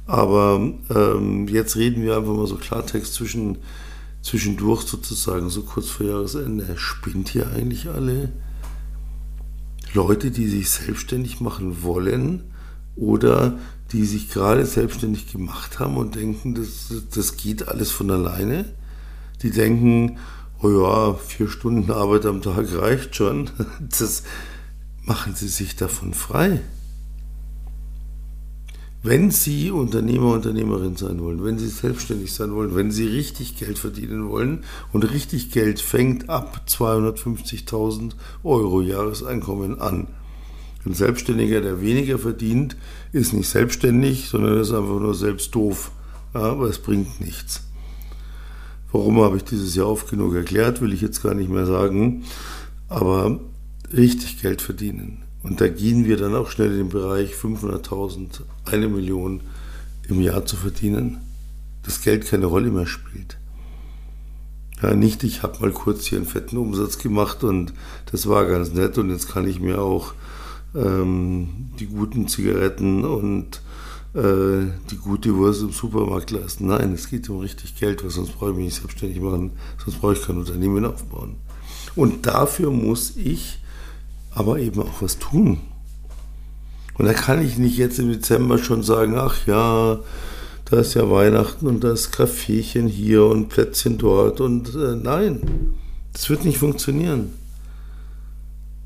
Aber 0.06 0.60
ähm, 0.94 1.48
jetzt 1.48 1.76
reden 1.76 2.02
wir 2.02 2.16
einfach 2.16 2.34
mal 2.34 2.46
so 2.46 2.56
Klartext 2.56 3.14
zwischen, 3.14 3.58
zwischendurch 4.22 4.82
sozusagen, 4.82 5.50
so 5.50 5.62
kurz 5.62 5.88
vor 5.88 6.06
Jahresende. 6.06 6.76
Spinnt 6.76 7.34
ihr 7.34 7.50
eigentlich 7.50 7.88
alle? 7.88 8.30
Leute, 9.92 10.30
die 10.30 10.46
sich 10.46 10.70
selbstständig 10.70 11.40
machen 11.40 11.82
wollen 11.82 12.44
oder 12.96 13.58
die 13.92 14.04
sich 14.04 14.30
gerade 14.30 14.64
selbstständig 14.66 15.32
gemacht 15.32 15.80
haben 15.80 15.96
und 15.96 16.14
denken, 16.14 16.54
das, 16.54 16.92
das 17.12 17.36
geht 17.36 17.68
alles 17.68 17.90
von 17.90 18.10
alleine. 18.10 18.66
Die 19.42 19.50
denken, 19.50 20.18
oh 20.62 20.70
ja, 20.70 21.14
vier 21.14 21.48
Stunden 21.48 21.90
Arbeit 21.90 22.26
am 22.26 22.42
Tag 22.42 22.72
reicht 22.72 23.16
schon. 23.16 23.50
Das 23.80 24.22
machen 25.04 25.34
sie 25.34 25.48
sich 25.48 25.76
davon 25.76 26.14
frei. 26.14 26.60
Wenn 29.02 29.30
Sie 29.30 29.70
Unternehmer, 29.70 30.34
Unternehmerin 30.34 30.94
sein 30.96 31.22
wollen, 31.22 31.42
wenn 31.42 31.58
Sie 31.58 31.68
selbstständig 31.68 32.34
sein 32.34 32.54
wollen, 32.54 32.74
wenn 32.74 32.90
Sie 32.90 33.06
richtig 33.06 33.56
Geld 33.56 33.78
verdienen 33.78 34.28
wollen 34.28 34.64
und 34.92 35.10
richtig 35.10 35.52
Geld 35.52 35.80
fängt 35.80 36.28
ab 36.28 36.66
250.000 36.68 38.12
Euro 38.44 38.82
Jahreseinkommen 38.82 39.80
an. 39.80 40.08
Ein 40.84 40.92
Selbstständiger, 40.92 41.62
der 41.62 41.80
weniger 41.80 42.18
verdient, 42.18 42.76
ist 43.12 43.32
nicht 43.32 43.48
selbstständig, 43.48 44.28
sondern 44.28 44.60
ist 44.60 44.72
einfach 44.72 45.00
nur 45.00 45.14
selbst 45.14 45.54
doof. 45.54 45.92
Ja, 46.34 46.40
aber 46.40 46.68
es 46.68 46.78
bringt 46.78 47.22
nichts. 47.22 47.62
Warum 48.92 49.20
habe 49.22 49.38
ich 49.38 49.44
dieses 49.44 49.74
Jahr 49.76 49.88
oft 49.88 50.10
genug 50.10 50.34
erklärt, 50.34 50.82
will 50.82 50.92
ich 50.92 51.00
jetzt 51.00 51.22
gar 51.22 51.34
nicht 51.34 51.48
mehr 51.48 51.66
sagen. 51.66 52.24
Aber 52.88 53.40
richtig 53.94 54.42
Geld 54.42 54.60
verdienen, 54.60 55.22
und 55.42 55.60
da 55.60 55.68
gehen 55.68 56.04
wir 56.04 56.16
dann 56.16 56.34
auch 56.34 56.50
schnell 56.50 56.72
in 56.72 56.78
den 56.78 56.88
Bereich 56.90 57.34
500.000, 57.34 58.42
eine 58.66 58.88
Million 58.88 59.40
im 60.08 60.20
Jahr 60.20 60.44
zu 60.44 60.56
verdienen, 60.56 61.18
das 61.82 62.02
Geld 62.02 62.26
keine 62.26 62.46
Rolle 62.46 62.70
mehr 62.70 62.86
spielt. 62.86 63.38
Ja, 64.82 64.94
nicht, 64.94 65.24
ich 65.24 65.42
habe 65.42 65.60
mal 65.60 65.72
kurz 65.72 66.06
hier 66.06 66.18
einen 66.18 66.26
fetten 66.26 66.56
Umsatz 66.56 66.98
gemacht 66.98 67.44
und 67.44 67.72
das 68.10 68.28
war 68.28 68.46
ganz 68.46 68.72
nett 68.72 68.96
und 68.98 69.10
jetzt 69.10 69.28
kann 69.28 69.46
ich 69.46 69.60
mir 69.60 69.80
auch 69.80 70.14
ähm, 70.74 71.70
die 71.78 71.86
guten 71.86 72.28
Zigaretten 72.28 73.04
und 73.04 73.60
äh, 74.14 74.66
die 74.90 74.96
gute 74.96 75.36
Wurst 75.36 75.62
im 75.62 75.72
Supermarkt 75.72 76.30
leisten. 76.30 76.66
Nein, 76.66 76.92
es 76.92 77.08
geht 77.08 77.28
um 77.28 77.38
richtig 77.38 77.76
Geld, 77.76 78.02
weil 78.02 78.10
sonst 78.10 78.32
brauche 78.32 78.50
ich 78.50 78.56
mich 78.56 78.64
nicht 78.66 78.80
selbstständig 78.80 79.20
machen, 79.20 79.52
sonst 79.84 80.00
brauche 80.00 80.14
ich 80.14 80.22
kein 80.22 80.38
Unternehmen 80.38 80.84
aufbauen. 80.84 81.36
Und 81.94 82.26
dafür 82.26 82.70
muss 82.70 83.16
ich 83.16 83.59
aber 84.34 84.58
eben 84.58 84.82
auch 84.82 85.02
was 85.02 85.18
tun. 85.18 85.58
Und 86.94 87.06
da 87.06 87.12
kann 87.12 87.44
ich 87.44 87.58
nicht 87.58 87.78
jetzt 87.78 87.98
im 87.98 88.10
Dezember 88.10 88.58
schon 88.58 88.82
sagen, 88.82 89.16
ach 89.16 89.46
ja, 89.46 90.00
da 90.66 90.80
ist 90.80 90.94
ja 90.94 91.10
Weihnachten 91.10 91.66
und 91.66 91.82
da 91.82 91.92
ist 91.92 92.12
Kaffeechen 92.12 92.86
hier 92.86 93.24
und 93.24 93.48
Plätzchen 93.48 93.98
dort 93.98 94.40
und 94.40 94.74
äh, 94.74 94.94
nein, 94.94 95.72
das 96.12 96.28
wird 96.30 96.44
nicht 96.44 96.58
funktionieren. 96.58 97.32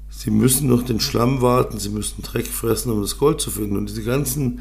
Sie 0.09 0.31
müssen 0.31 0.69
noch 0.69 0.83
den 0.83 1.01
Schlamm 1.01 1.43
warten, 1.43 1.79
sie 1.79 1.91
müssen 1.91 2.23
Dreck 2.23 2.47
fressen, 2.47 2.91
um 2.91 3.03
das 3.03 3.19
Gold 3.19 3.41
zu 3.41 3.51
finden. 3.51 3.77
Und 3.77 3.91
diese 3.91 4.05
ganzen 4.05 4.61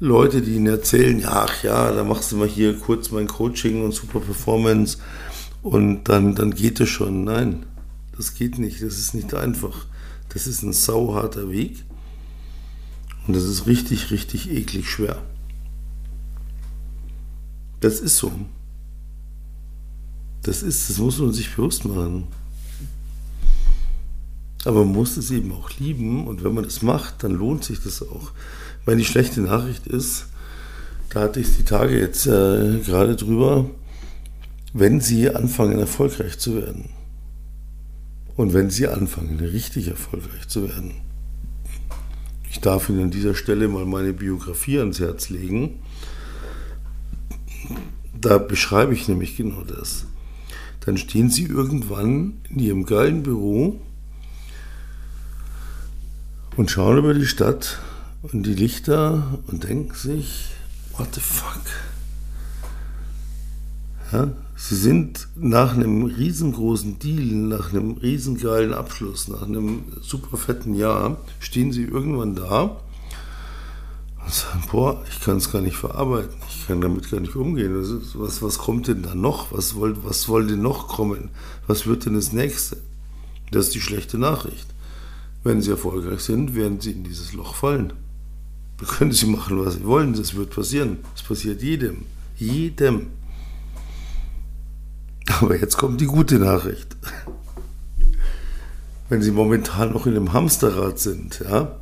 Leute, 0.00 0.40
die 0.40 0.54
ihnen 0.54 0.68
erzählen, 0.68 1.18
ja, 1.20 1.44
ach 1.46 1.62
ja, 1.62 1.92
da 1.92 2.04
machst 2.04 2.32
du 2.32 2.36
mal 2.36 2.48
hier 2.48 2.78
kurz 2.78 3.10
mein 3.10 3.26
Coaching 3.26 3.84
und 3.84 3.92
super 3.92 4.20
Performance 4.20 4.98
und 5.62 6.04
dann, 6.04 6.34
dann 6.34 6.52
geht 6.54 6.80
es 6.80 6.88
schon. 6.88 7.24
Nein, 7.24 7.66
das 8.16 8.34
geht 8.34 8.58
nicht, 8.58 8.82
das 8.82 8.98
ist 8.98 9.14
nicht 9.14 9.34
einfach. 9.34 9.86
Das 10.32 10.46
ist 10.46 10.62
ein 10.62 10.72
sauharter 10.72 11.50
Weg 11.50 11.84
und 13.26 13.36
das 13.36 13.44
ist 13.44 13.66
richtig, 13.66 14.10
richtig 14.10 14.50
eklig 14.50 14.88
schwer. 14.88 15.22
Das 17.80 18.00
ist 18.00 18.16
so. 18.16 18.32
Das 20.42 20.62
ist, 20.62 20.88
das 20.88 20.98
muss 20.98 21.18
man 21.18 21.32
sich 21.32 21.54
bewusst 21.54 21.84
machen. 21.84 22.28
Aber 24.64 24.84
man 24.84 24.94
muss 24.94 25.16
es 25.16 25.30
eben 25.30 25.52
auch 25.52 25.70
lieben 25.78 26.26
und 26.26 26.44
wenn 26.44 26.54
man 26.54 26.64
das 26.64 26.82
macht, 26.82 27.24
dann 27.24 27.32
lohnt 27.32 27.64
sich 27.64 27.80
das 27.82 28.02
auch. 28.02 28.30
Weil 28.84 28.96
die 28.96 29.04
schlechte 29.04 29.40
Nachricht 29.40 29.86
ist, 29.86 30.26
da 31.10 31.20
hatte 31.20 31.40
ich 31.40 31.56
die 31.56 31.64
Tage 31.64 31.98
jetzt 31.98 32.26
äh, 32.26 32.78
gerade 32.78 33.16
drüber, 33.16 33.66
wenn 34.72 35.00
Sie 35.00 35.28
anfangen 35.28 35.78
erfolgreich 35.78 36.38
zu 36.38 36.56
werden, 36.56 36.88
und 38.42 38.54
wenn 38.54 38.70
Sie 38.70 38.88
anfangen, 38.88 39.38
richtig 39.38 39.86
erfolgreich 39.86 40.48
zu 40.48 40.68
werden, 40.68 40.94
ich 42.50 42.58
darf 42.58 42.88
Ihnen 42.88 43.04
an 43.04 43.10
dieser 43.12 43.36
Stelle 43.36 43.68
mal 43.68 43.86
meine 43.86 44.12
Biografie 44.12 44.80
ans 44.80 44.98
Herz 44.98 45.28
legen, 45.28 45.78
da 48.20 48.38
beschreibe 48.38 48.94
ich 48.94 49.06
nämlich 49.06 49.36
genau 49.36 49.62
das. 49.62 50.06
Dann 50.80 50.96
stehen 50.96 51.30
Sie 51.30 51.44
irgendwann 51.44 52.40
in 52.50 52.58
Ihrem 52.58 52.84
geilen 52.84 53.22
Büro 53.22 53.80
und 56.56 56.68
schauen 56.68 56.98
über 56.98 57.14
die 57.14 57.26
Stadt 57.26 57.78
und 58.22 58.44
die 58.44 58.54
Lichter 58.54 59.38
und 59.46 59.62
denken 59.62 59.94
sich, 59.94 60.50
what 60.98 61.14
the 61.14 61.20
fuck? 61.20 61.62
Ja, 64.12 64.30
sie 64.56 64.76
sind 64.76 65.28
nach 65.36 65.74
einem 65.74 66.04
riesengroßen 66.04 66.98
Deal, 66.98 67.34
nach 67.34 67.72
einem 67.72 67.92
riesengeilen 67.92 68.74
Abschluss, 68.74 69.28
nach 69.28 69.42
einem 69.42 69.84
super 70.02 70.36
fetten 70.36 70.74
Jahr, 70.74 71.16
stehen 71.40 71.72
sie 71.72 71.84
irgendwann 71.84 72.34
da 72.34 72.76
und 74.22 74.32
sagen, 74.32 74.64
boah, 74.70 75.02
ich 75.10 75.20
kann 75.20 75.38
es 75.38 75.50
gar 75.50 75.62
nicht 75.62 75.76
verarbeiten, 75.76 76.36
ich 76.46 76.66
kann 76.66 76.82
damit 76.82 77.10
gar 77.10 77.20
nicht 77.20 77.36
umgehen. 77.36 77.80
Ist, 77.80 78.18
was, 78.18 78.42
was 78.42 78.58
kommt 78.58 78.86
denn 78.86 79.02
da 79.02 79.14
noch? 79.14 79.50
Was, 79.50 79.70
soll, 79.70 79.96
was 80.04 80.22
soll 80.22 80.46
denn 80.46 80.60
noch 80.60 80.88
kommen? 80.88 81.30
Was 81.66 81.86
wird 81.86 82.04
denn 82.04 82.14
das 82.14 82.32
nächste? 82.32 82.76
Das 83.50 83.66
ist 83.66 83.74
die 83.74 83.80
schlechte 83.80 84.18
Nachricht. 84.18 84.66
Wenn 85.42 85.62
sie 85.62 85.70
erfolgreich 85.70 86.20
sind, 86.20 86.54
werden 86.54 86.80
sie 86.80 86.92
in 86.92 87.04
dieses 87.04 87.32
Loch 87.32 87.54
fallen. 87.54 87.94
Da 88.78 88.86
können 88.86 89.12
sie 89.12 89.26
machen, 89.26 89.64
was 89.64 89.74
sie 89.74 89.84
wollen, 89.84 90.12
das 90.12 90.34
wird 90.34 90.50
passieren. 90.50 90.98
Das 91.14 91.22
passiert 91.22 91.62
jedem. 91.62 92.02
Jedem. 92.36 93.06
Aber 95.42 95.58
jetzt 95.58 95.76
kommt 95.76 96.00
die 96.00 96.06
gute 96.06 96.38
Nachricht. 96.38 96.96
Wenn 99.08 99.22
Sie 99.22 99.32
momentan 99.32 99.92
noch 99.92 100.06
in 100.06 100.14
einem 100.14 100.32
Hamsterrad 100.32 101.00
sind, 101.00 101.40
ja, 101.40 101.76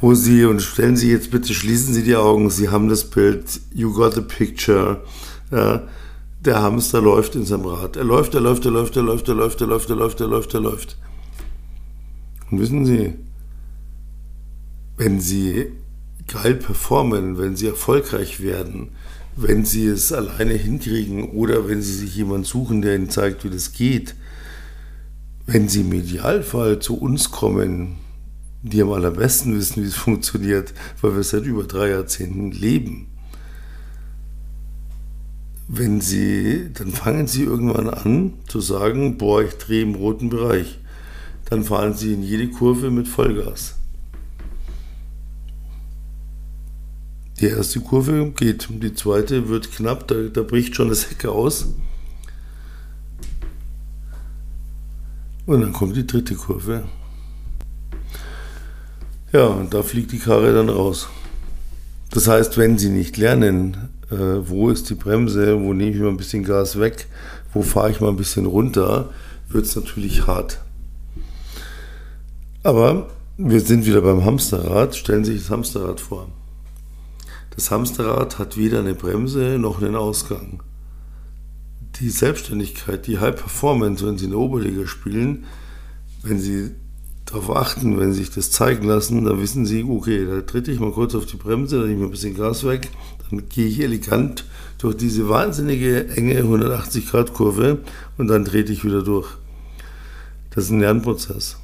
wo 0.00 0.14
Sie, 0.14 0.44
und 0.44 0.60
stellen 0.60 0.96
Sie 0.96 1.10
jetzt 1.10 1.30
bitte, 1.30 1.54
schließen 1.54 1.94
Sie 1.94 2.02
die 2.02 2.16
Augen, 2.16 2.50
Sie 2.50 2.68
haben 2.68 2.88
das 2.88 3.04
Bild, 3.08 3.60
you 3.72 3.92
got 3.92 4.14
the 4.14 4.20
picture, 4.20 5.00
ja, 5.52 5.84
der 6.40 6.60
Hamster 6.60 7.00
läuft 7.00 7.36
in 7.36 7.44
seinem 7.44 7.66
Rad. 7.66 7.96
Er 7.96 8.04
läuft, 8.04 8.34
er 8.34 8.40
läuft, 8.40 8.64
er 8.64 8.72
läuft, 8.72 8.96
er 8.96 9.02
läuft, 9.02 9.28
er 9.28 9.34
läuft, 9.34 9.60
er 9.60 9.66
läuft, 9.66 9.90
er 9.90 9.96
läuft, 9.96 10.20
er 10.20 10.26
läuft, 10.26 10.54
er 10.54 10.60
läuft. 10.60 10.98
Und 12.50 12.60
wissen 12.60 12.84
Sie, 12.84 13.14
wenn 14.96 15.20
Sie 15.20 15.72
geil 16.26 16.56
performen, 16.56 17.38
wenn 17.38 17.56
Sie 17.56 17.68
erfolgreich 17.68 18.40
werden, 18.40 18.90
wenn 19.36 19.66
sie 19.66 19.86
es 19.86 20.12
alleine 20.12 20.54
hinkriegen 20.54 21.30
oder 21.30 21.68
wenn 21.68 21.82
sie 21.82 21.92
sich 21.92 22.16
jemanden 22.16 22.44
suchen, 22.44 22.80
der 22.80 22.96
ihnen 22.96 23.10
zeigt, 23.10 23.44
wie 23.44 23.50
das 23.50 23.72
geht, 23.72 24.14
wenn 25.44 25.68
sie 25.68 25.82
im 25.82 25.92
Idealfall 25.92 26.78
zu 26.78 26.98
uns 26.98 27.30
kommen, 27.30 27.96
die 28.62 28.80
am 28.80 28.92
allerbesten 28.92 29.54
wissen, 29.54 29.82
wie 29.82 29.86
es 29.86 29.94
funktioniert, 30.06 30.72
weil 31.02 31.14
wir 31.14 31.22
seit 31.22 31.44
über 31.44 31.64
drei 31.64 31.90
Jahrzehnten 31.90 32.50
leben. 32.50 33.08
Wenn 35.68 36.00
sie, 36.00 36.70
dann 36.72 36.92
fangen 36.92 37.26
sie 37.26 37.42
irgendwann 37.42 37.90
an 37.90 38.34
zu 38.46 38.60
sagen, 38.60 39.18
boah, 39.18 39.42
ich 39.42 39.54
drehe 39.54 39.82
im 39.82 39.96
roten 39.96 40.30
Bereich. 40.30 40.78
Dann 41.50 41.64
fahren 41.64 41.94
sie 41.94 42.14
in 42.14 42.22
jede 42.22 42.48
Kurve 42.48 42.90
mit 42.90 43.08
Vollgas. 43.08 43.75
Die 47.40 47.46
erste 47.46 47.80
Kurve 47.80 48.30
geht, 48.30 48.68
die 48.70 48.94
zweite 48.94 49.48
wird 49.48 49.70
knapp, 49.70 50.08
da, 50.08 50.14
da 50.32 50.42
bricht 50.42 50.74
schon 50.74 50.88
das 50.88 51.10
Heck 51.10 51.26
aus. 51.26 51.66
Und 55.44 55.60
dann 55.60 55.72
kommt 55.72 55.96
die 55.96 56.06
dritte 56.06 56.34
Kurve. 56.34 56.84
Ja, 59.32 59.46
und 59.48 59.74
da 59.74 59.82
fliegt 59.82 60.12
die 60.12 60.18
Karre 60.18 60.54
dann 60.54 60.70
raus. 60.70 61.08
Das 62.10 62.26
heißt, 62.26 62.56
wenn 62.56 62.78
Sie 62.78 62.88
nicht 62.88 63.18
lernen, 63.18 63.90
äh, 64.10 64.16
wo 64.16 64.70
ist 64.70 64.88
die 64.88 64.94
Bremse, 64.94 65.60
wo 65.60 65.74
nehme 65.74 65.90
ich 65.90 66.00
mal 66.00 66.08
ein 66.08 66.16
bisschen 66.16 66.42
Gas 66.42 66.80
weg, 66.80 67.06
wo 67.52 67.60
fahre 67.60 67.90
ich 67.90 68.00
mal 68.00 68.08
ein 68.08 68.16
bisschen 68.16 68.46
runter, 68.46 69.10
wird 69.48 69.66
es 69.66 69.76
natürlich 69.76 70.26
hart. 70.26 70.60
Aber 72.62 73.08
wir 73.36 73.60
sind 73.60 73.84
wieder 73.84 74.00
beim 74.00 74.24
Hamsterrad. 74.24 74.96
Stellen 74.96 75.24
Sie 75.24 75.32
sich 75.32 75.42
das 75.42 75.50
Hamsterrad 75.50 76.00
vor. 76.00 76.28
Das 77.56 77.70
Hamsterrad 77.70 78.38
hat 78.38 78.56
weder 78.56 78.80
eine 78.80 78.94
Bremse 78.94 79.58
noch 79.58 79.82
einen 79.82 79.96
Ausgang. 79.96 80.62
Die 82.00 82.10
Selbstständigkeit, 82.10 83.06
die 83.06 83.18
High 83.18 83.34
Performance, 83.34 84.06
wenn 84.06 84.18
Sie 84.18 84.26
in 84.26 84.32
der 84.32 84.40
Oberliga 84.40 84.86
spielen, 84.86 85.44
wenn 86.22 86.38
Sie 86.38 86.72
darauf 87.26 87.50
achten, 87.56 87.98
wenn 87.98 88.12
sie 88.12 88.20
sich 88.20 88.30
das 88.30 88.50
zeigen 88.50 88.86
lassen, 88.86 89.24
dann 89.24 89.40
wissen 89.40 89.66
sie, 89.66 89.84
okay, 89.84 90.24
da 90.24 90.42
tritt 90.42 90.68
ich 90.68 90.78
mal 90.78 90.92
kurz 90.92 91.14
auf 91.14 91.26
die 91.26 91.36
Bremse, 91.36 91.80
dann 91.80 91.88
nehme 91.88 92.02
ich 92.02 92.06
ein 92.06 92.10
bisschen 92.12 92.36
Gas 92.36 92.64
weg, 92.64 92.88
dann 93.28 93.48
gehe 93.48 93.66
ich 93.66 93.80
elegant 93.80 94.44
durch 94.78 94.96
diese 94.96 95.28
wahnsinnige 95.28 96.08
enge 96.08 96.40
180-Grad-Kurve 96.40 97.78
und 98.16 98.28
dann 98.28 98.44
trete 98.44 98.72
ich 98.72 98.84
wieder 98.84 99.02
durch. 99.02 99.28
Das 100.50 100.64
ist 100.64 100.70
ein 100.70 100.80
Lernprozess. 100.80 101.56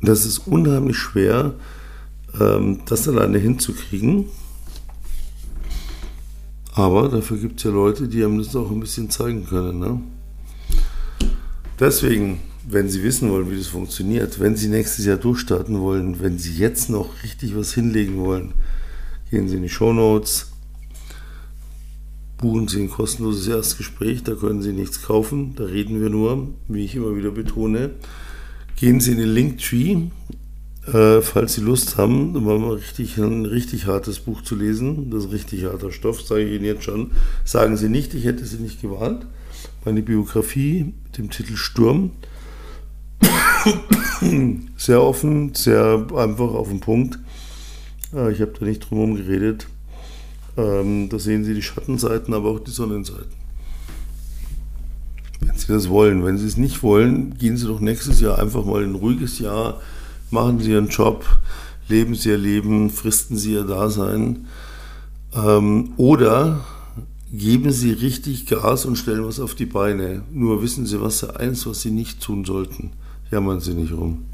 Und 0.00 0.08
das 0.08 0.26
ist 0.26 0.46
unheimlich 0.46 0.98
schwer, 0.98 1.54
ähm, 2.38 2.80
das 2.84 3.08
alleine 3.08 3.38
hinzukriegen. 3.38 4.26
Aber 6.78 7.08
dafür 7.08 7.38
gibt 7.38 7.58
es 7.58 7.64
ja 7.64 7.72
Leute, 7.72 8.06
die 8.06 8.24
einem 8.24 8.38
das 8.38 8.54
auch 8.54 8.70
ein 8.70 8.78
bisschen 8.78 9.10
zeigen 9.10 9.44
können. 9.44 9.80
Ne? 9.80 10.00
Deswegen, 11.80 12.38
wenn 12.68 12.88
Sie 12.88 13.02
wissen 13.02 13.32
wollen, 13.32 13.50
wie 13.50 13.56
das 13.56 13.66
funktioniert, 13.66 14.38
wenn 14.38 14.54
Sie 14.54 14.68
nächstes 14.68 15.04
Jahr 15.04 15.16
durchstarten 15.16 15.80
wollen, 15.80 16.20
wenn 16.20 16.38
Sie 16.38 16.52
jetzt 16.52 16.88
noch 16.88 17.24
richtig 17.24 17.56
was 17.56 17.74
hinlegen 17.74 18.18
wollen, 18.18 18.54
gehen 19.28 19.48
Sie 19.48 19.56
in 19.56 19.62
die 19.62 19.68
Show 19.68 19.92
Notes, 19.92 20.52
buchen 22.36 22.68
Sie 22.68 22.80
ein 22.80 22.90
kostenloses 22.90 23.48
Erstgespräch, 23.48 24.22
da 24.22 24.36
können 24.36 24.62
Sie 24.62 24.72
nichts 24.72 25.02
kaufen, 25.02 25.56
da 25.56 25.64
reden 25.64 26.00
wir 26.00 26.10
nur, 26.10 26.46
wie 26.68 26.84
ich 26.84 26.94
immer 26.94 27.16
wieder 27.16 27.32
betone. 27.32 27.90
Gehen 28.76 29.00
Sie 29.00 29.10
in 29.10 29.18
den 29.18 29.34
Linktree, 29.34 29.96
äh, 30.92 31.22
falls 31.22 31.54
Sie 31.54 31.60
Lust 31.60 31.96
haben, 31.96 32.32
mal 32.44 32.74
richtig, 32.74 33.18
ein 33.18 33.44
richtig 33.44 33.86
hartes 33.86 34.20
Buch 34.20 34.42
zu 34.42 34.56
lesen. 34.56 35.10
Das 35.10 35.26
ist 35.26 35.32
richtig 35.32 35.64
harter 35.64 35.92
Stoff, 35.92 36.22
sage 36.22 36.44
ich 36.44 36.54
Ihnen 36.54 36.64
jetzt 36.64 36.84
schon. 36.84 37.12
Sagen 37.44 37.76
Sie 37.76 37.88
nicht, 37.88 38.14
ich 38.14 38.24
hätte 38.24 38.44
Sie 38.44 38.58
nicht 38.58 38.80
gewarnt. 38.80 39.26
Meine 39.84 40.02
Biografie 40.02 40.92
mit 41.04 41.18
dem 41.18 41.30
Titel 41.30 41.56
Sturm. 41.56 42.12
sehr 44.76 45.02
offen, 45.02 45.54
sehr 45.54 46.06
einfach 46.14 46.52
auf 46.54 46.68
den 46.68 46.80
Punkt. 46.80 47.18
Äh, 48.14 48.32
ich 48.32 48.40
habe 48.40 48.52
da 48.58 48.64
nicht 48.64 48.80
drum 48.80 48.98
herum 48.98 49.16
geredet. 49.16 49.66
Ähm, 50.56 51.08
da 51.08 51.18
sehen 51.18 51.44
Sie 51.44 51.54
die 51.54 51.62
Schattenseiten, 51.62 52.34
aber 52.34 52.50
auch 52.50 52.60
die 52.60 52.70
Sonnenseiten. 52.70 53.38
Wenn 55.40 55.56
Sie 55.56 55.68
das 55.68 55.88
wollen. 55.88 56.24
Wenn 56.24 56.38
Sie 56.38 56.46
es 56.46 56.56
nicht 56.56 56.82
wollen, 56.82 57.36
gehen 57.38 57.56
Sie 57.56 57.66
doch 57.66 57.80
nächstes 57.80 58.20
Jahr 58.20 58.38
einfach 58.38 58.64
mal 58.64 58.82
ein 58.82 58.94
ruhiges 58.94 59.38
Jahr, 59.38 59.80
machen 60.30 60.60
Sie 60.60 60.70
Ihren 60.70 60.88
Job, 60.88 61.24
leben 61.88 62.14
Sie 62.14 62.30
Ihr 62.30 62.38
Leben, 62.38 62.90
fristen 62.90 63.36
Sie 63.36 63.52
Ihr 63.52 63.64
Dasein. 63.64 64.46
Ähm, 65.34 65.92
oder 65.96 66.64
geben 67.32 67.70
Sie 67.70 67.92
richtig 67.92 68.46
Gas 68.46 68.86
und 68.86 68.96
stellen 68.96 69.24
was 69.24 69.40
auf 69.40 69.54
die 69.54 69.66
Beine. 69.66 70.22
Nur 70.32 70.62
wissen 70.62 70.86
Sie, 70.86 71.00
was 71.00 71.20
Sie 71.20 71.34
eins, 71.34 71.66
was 71.66 71.82
Sie 71.82 71.90
nicht 71.90 72.22
tun 72.22 72.44
sollten. 72.44 72.92
Jammern 73.30 73.60
Sie 73.60 73.74
nicht 73.74 73.92
rum. 73.92 74.24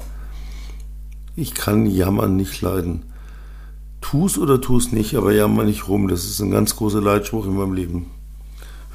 Ich 1.35 1.53
kann 1.53 1.85
Jammern 1.85 2.35
nicht 2.35 2.61
leiden. 2.61 3.03
Tu's 3.99 4.37
oder 4.37 4.61
tu's 4.61 4.91
nicht, 4.91 5.15
aber 5.15 5.33
jammer 5.33 5.63
nicht 5.63 5.87
rum. 5.87 6.07
Das 6.07 6.25
ist 6.25 6.39
ein 6.39 6.51
ganz 6.51 6.75
großer 6.75 7.01
Leitspruch 7.01 7.45
in 7.45 7.55
meinem 7.55 7.73
Leben 7.73 8.05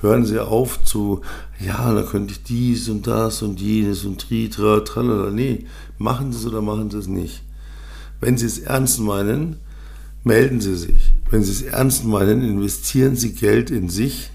hören 0.00 0.24
Sie 0.24 0.38
auf 0.38 0.82
zu, 0.84 1.20
ja, 1.64 1.92
da 1.92 2.02
könnte 2.02 2.32
ich 2.32 2.42
dies 2.42 2.88
und 2.88 3.06
das 3.06 3.42
und 3.42 3.60
jenes 3.60 4.04
und 4.04 4.20
tritra, 4.20 4.80
tralala. 4.80 5.30
Nee, 5.30 5.66
machen 5.98 6.32
Sie 6.32 6.38
es 6.38 6.46
oder 6.46 6.62
machen 6.62 6.90
Sie 6.90 6.98
es 6.98 7.06
nicht. 7.06 7.42
Wenn 8.20 8.36
Sie 8.36 8.46
es 8.46 8.58
ernst 8.58 9.00
meinen, 9.00 9.56
melden 10.24 10.60
Sie 10.60 10.76
sich. 10.76 11.12
Wenn 11.30 11.42
Sie 11.42 11.52
es 11.52 11.62
ernst 11.62 12.04
meinen, 12.04 12.42
investieren 12.42 13.16
Sie 13.16 13.32
Geld 13.32 13.70
in 13.70 13.88
sich, 13.88 14.30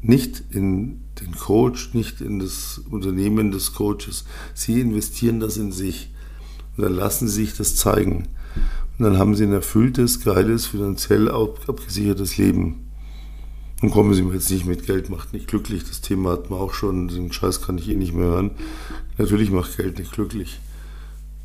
nicht 0.00 0.42
in 0.50 1.00
den 1.20 1.36
Coach, 1.36 1.94
nicht 1.94 2.20
in 2.20 2.38
das 2.38 2.80
Unternehmen 2.90 3.52
des 3.52 3.74
Coaches. 3.74 4.24
Sie 4.54 4.80
investieren 4.80 5.40
das 5.40 5.56
in 5.56 5.72
sich. 5.72 6.10
Und 6.76 6.84
dann 6.84 6.94
lassen 6.94 7.28
Sie 7.28 7.44
sich 7.44 7.56
das 7.56 7.76
zeigen. 7.76 8.28
Und 8.98 9.04
dann 9.04 9.18
haben 9.18 9.34
Sie 9.34 9.44
ein 9.44 9.52
erfülltes, 9.52 10.20
geiles, 10.20 10.66
finanziell 10.66 11.30
abgesichertes 11.30 12.38
Leben. 12.38 12.81
Und 13.82 13.90
kommen 13.90 14.14
Sie 14.14 14.22
mir 14.22 14.34
jetzt 14.34 14.48
nicht 14.48 14.64
mit 14.64 14.86
Geld 14.86 15.10
macht 15.10 15.32
nicht 15.32 15.48
glücklich. 15.48 15.82
Das 15.82 16.00
Thema 16.00 16.30
hat 16.30 16.50
man 16.50 16.60
auch 16.60 16.72
schon. 16.72 17.08
Den 17.08 17.32
Scheiß 17.32 17.62
kann 17.62 17.78
ich 17.78 17.88
eh 17.90 17.96
nicht 17.96 18.14
mehr 18.14 18.26
hören. 18.26 18.52
Natürlich 19.18 19.50
macht 19.50 19.76
Geld 19.76 19.98
nicht 19.98 20.12
glücklich. 20.12 20.60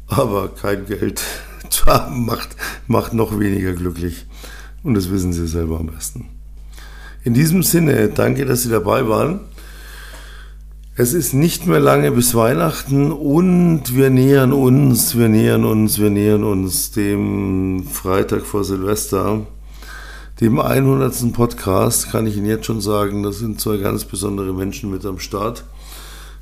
Aber 0.05 0.49
kein 0.49 0.85
Geld 0.85 1.23
zu 1.71 1.85
haben 1.87 2.25
macht, 2.27 2.55
macht 2.85 3.13
noch 3.13 3.39
weniger 3.39 3.73
glücklich. 3.73 4.27
Und 4.83 4.93
das 4.93 5.09
wissen 5.09 5.33
Sie 5.33 5.47
selber 5.47 5.79
am 5.79 5.87
besten. 5.87 6.29
In 7.23 7.33
diesem 7.33 7.63
Sinne, 7.63 8.09
danke, 8.09 8.45
dass 8.45 8.61
Sie 8.61 8.69
dabei 8.69 9.09
waren. 9.09 9.39
Es 10.95 11.13
ist 11.13 11.33
nicht 11.33 11.65
mehr 11.65 11.79
lange 11.79 12.11
bis 12.11 12.35
Weihnachten 12.35 13.11
und 13.11 13.95
wir 13.95 14.11
nähern 14.11 14.53
uns, 14.53 15.17
wir 15.17 15.27
nähern 15.27 15.65
uns, 15.65 15.99
wir 15.99 16.11
nähern 16.11 16.43
uns 16.43 16.91
dem 16.91 17.83
Freitag 17.91 18.45
vor 18.45 18.63
Silvester 18.63 19.45
dem 20.39 20.59
100. 20.59 21.33
Podcast 21.33 22.11
kann 22.11 22.27
ich 22.27 22.37
Ihnen 22.37 22.45
jetzt 22.45 22.67
schon 22.67 22.79
sagen, 22.79 23.23
das 23.23 23.39
sind 23.39 23.59
zwei 23.59 23.77
ganz 23.77 24.05
besondere 24.05 24.53
Menschen 24.53 24.91
mit 24.91 25.03
am 25.03 25.17
Start. 25.17 25.63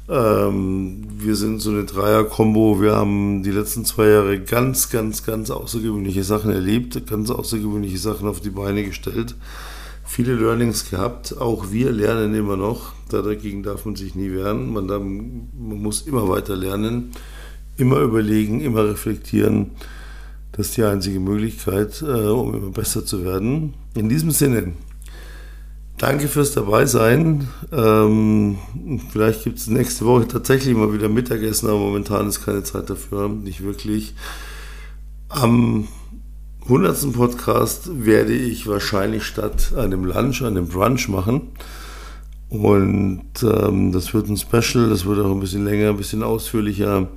Ähm, 0.09 1.07
wir 1.17 1.37
sind 1.37 1.61
so 1.61 1.69
eine 1.69 1.85
Dreier-Kombo. 1.85 2.81
Wir 2.81 2.93
haben 2.95 3.41
die 3.41 3.51
letzten 3.51 3.85
zwei 3.85 4.07
Jahre 4.07 4.41
ganz, 4.41 4.89
ganz, 4.89 5.25
ganz 5.25 5.49
außergewöhnliche 5.49 6.25
Sachen 6.25 6.51
erlebt, 6.51 7.07
ganz 7.07 7.29
außergewöhnliche 7.29 7.97
Sachen 7.97 8.27
auf 8.27 8.41
die 8.41 8.49
Beine 8.49 8.83
gestellt, 8.83 9.35
viele 10.03 10.35
Learnings 10.35 10.89
gehabt. 10.89 11.37
Auch 11.39 11.71
wir 11.71 11.91
lernen 11.91 12.35
immer 12.35 12.57
noch. 12.57 12.91
Dagegen 13.09 13.63
darf 13.63 13.85
man 13.85 13.95
sich 13.95 14.13
nie 14.13 14.31
wehren. 14.33 14.73
Man, 14.73 14.87
man 14.87 15.81
muss 15.81 16.01
immer 16.01 16.27
weiter 16.27 16.57
lernen, 16.57 17.11
immer 17.77 17.99
überlegen, 17.99 18.59
immer 18.59 18.83
reflektieren. 18.83 19.71
Das 20.55 20.67
ist 20.67 20.77
die 20.77 20.83
einzige 20.83 21.19
Möglichkeit, 21.19 22.01
äh, 22.01 22.05
um 22.05 22.55
immer 22.55 22.69
besser 22.69 23.05
zu 23.05 23.25
werden. 23.25 23.73
In 23.93 24.07
diesem 24.07 24.31
Sinne, 24.31 24.71
danke 25.97 26.29
fürs 26.29 26.53
Dabeisein. 26.53 27.49
Ähm, 27.73 28.57
vielleicht 29.11 29.43
gibt 29.43 29.57
es 29.59 29.67
nächste 29.67 30.05
Woche 30.05 30.29
tatsächlich 30.29 30.73
mal 30.73 30.93
wieder 30.93 31.09
Mittagessen, 31.09 31.67
aber 31.67 31.79
momentan 31.79 32.29
ist 32.29 32.45
keine 32.45 32.63
Zeit 32.63 32.89
dafür, 32.89 33.27
nicht 33.27 33.63
wirklich. 33.65 34.15
Am 35.27 35.89
100. 36.63 37.11
Podcast 37.11 38.05
werde 38.05 38.33
ich 38.33 38.65
wahrscheinlich 38.65 39.23
statt 39.23 39.73
einem 39.75 40.05
Lunch 40.05 40.41
einen 40.41 40.69
Brunch 40.69 41.09
machen. 41.09 41.49
Und 42.47 43.43
ähm, 43.43 43.91
das 43.91 44.13
wird 44.13 44.29
ein 44.29 44.37
Special, 44.37 44.87
das 44.87 45.05
wird 45.05 45.19
auch 45.19 45.31
ein 45.31 45.41
bisschen 45.41 45.65
länger, 45.65 45.89
ein 45.89 45.97
bisschen 45.97 46.23
ausführlicher. 46.23 47.09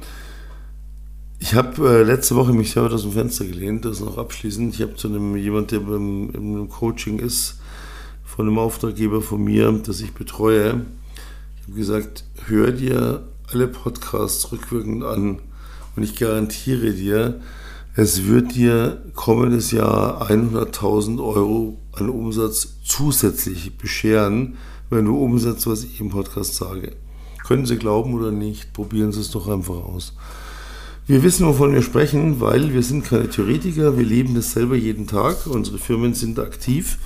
Ich 1.41 1.55
habe 1.55 1.89
äh, 1.89 2.03
letzte 2.03 2.35
Woche 2.35 2.53
mich 2.53 2.73
selber 2.73 2.93
aus 2.93 3.03
dem 3.03 3.13
Fenster 3.13 3.45
gelehnt, 3.45 3.85
das 3.85 4.01
noch 4.01 4.19
abschließend. 4.19 4.75
Ich 4.75 4.83
habe 4.83 4.97
zu 4.97 5.07
einem 5.07 5.37
jemand, 5.37 5.71
der 5.71 5.81
im, 5.81 6.31
im 6.35 6.69
Coaching 6.69 7.21
ist, 7.21 7.61
von 8.25 8.49
einem 8.49 8.59
Auftraggeber 8.59 9.23
von 9.23 9.45
mir, 9.45 9.71
das 9.85 10.01
ich 10.01 10.13
betreue, 10.15 10.85
ich 11.61 11.69
habe 11.69 11.77
gesagt, 11.77 12.25
hör 12.47 12.73
dir 12.73 13.23
alle 13.53 13.69
Podcasts 13.69 14.51
rückwirkend 14.51 15.05
an 15.05 15.39
und 15.95 16.03
ich 16.03 16.17
garantiere 16.17 16.93
dir, 16.93 17.41
es 17.95 18.27
wird 18.27 18.57
dir 18.57 19.03
kommendes 19.15 19.71
Jahr 19.71 20.29
100.000 20.31 21.23
Euro 21.23 21.79
an 21.93 22.11
Umsatz 22.11 22.79
zusätzlich 22.85 23.79
bescheren, 23.79 24.57
wenn 24.91 25.05
du 25.05 25.17
umsetzt, 25.17 25.69
was 25.69 25.85
ich 25.85 26.01
im 26.01 26.11
Podcast 26.11 26.57
sage. 26.57 26.97
Können 27.47 27.65
Sie 27.65 27.77
glauben 27.77 28.15
oder 28.15 28.33
nicht, 28.33 28.73
probieren 28.73 29.13
Sie 29.13 29.21
es 29.21 29.31
doch 29.31 29.49
einfach 29.49 29.85
aus. 29.85 30.15
Wir 31.09 31.23
wissen, 31.23 31.47
wovon 31.47 31.73
wir 31.73 31.81
sprechen, 31.81 32.39
weil 32.39 32.75
wir 32.75 32.83
sind 32.83 33.03
keine 33.03 33.31
Theoretiker, 33.31 33.97
wir 33.97 34.05
leben 34.05 34.35
das 34.35 34.53
selber 34.53 34.77
jeden 34.77 35.07
Tag. 35.07 35.47
Unsere 35.47 35.79
Firmen 35.79 36.13
sind 36.13 36.39
aktiv 36.39 36.99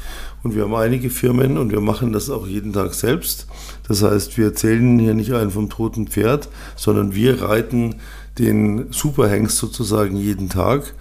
und 0.42 0.56
wir 0.56 0.64
haben 0.64 0.74
einige 0.74 1.08
Firmen 1.08 1.56
und 1.56 1.70
wir 1.70 1.80
machen 1.80 2.12
das 2.12 2.28
auch 2.28 2.48
jeden 2.48 2.72
Tag 2.72 2.94
selbst. 2.94 3.46
Das 3.86 4.02
heißt, 4.02 4.36
wir 4.36 4.46
erzählen 4.46 4.98
hier 4.98 5.14
nicht 5.14 5.32
einen 5.32 5.52
vom 5.52 5.70
toten 5.70 6.08
Pferd, 6.08 6.48
sondern 6.74 7.14
wir 7.14 7.42
reiten 7.42 7.94
den 8.40 8.90
Superhengst 8.90 9.56
sozusagen 9.58 10.16
jeden 10.16 10.48
Tag 10.48 10.94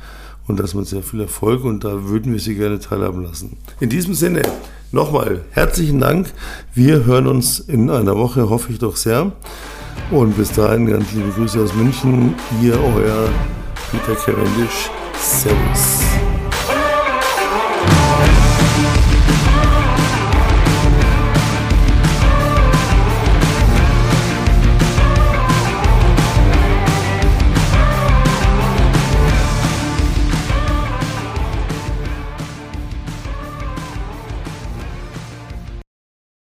und 0.45 0.59
das 0.59 0.75
mit 0.75 0.85
sehr 0.85 1.01
viel 1.01 1.21
Erfolg 1.21 1.63
und 1.63 1.83
da 1.83 2.07
würden 2.07 2.33
wir 2.33 2.39
Sie 2.39 2.53
gerne 2.53 2.77
teilhaben 2.77 3.23
lassen. 3.23 3.57
In 3.79 3.89
diesem 3.89 4.13
Sinne, 4.13 4.43
nochmal 4.91 5.43
herzlichen 5.49 6.01
Dank. 6.01 6.31
Wir 6.75 7.03
hören 7.05 7.25
uns 7.25 7.57
in 7.61 7.89
einer 7.89 8.15
Woche, 8.15 8.47
hoffe 8.51 8.71
ich 8.71 8.77
doch 8.77 8.95
sehr. 8.95 9.31
Und 10.11 10.35
bis 10.37 10.51
dahin 10.51 10.87
ganz 10.87 11.11
liebe 11.13 11.29
Grüße 11.29 11.61
aus 11.61 11.73
München. 11.73 12.35
Ihr, 12.61 12.73
euer 12.73 13.29
Peter 13.91 14.15
Cavendish. 14.15 14.89
Servus. 15.19 16.10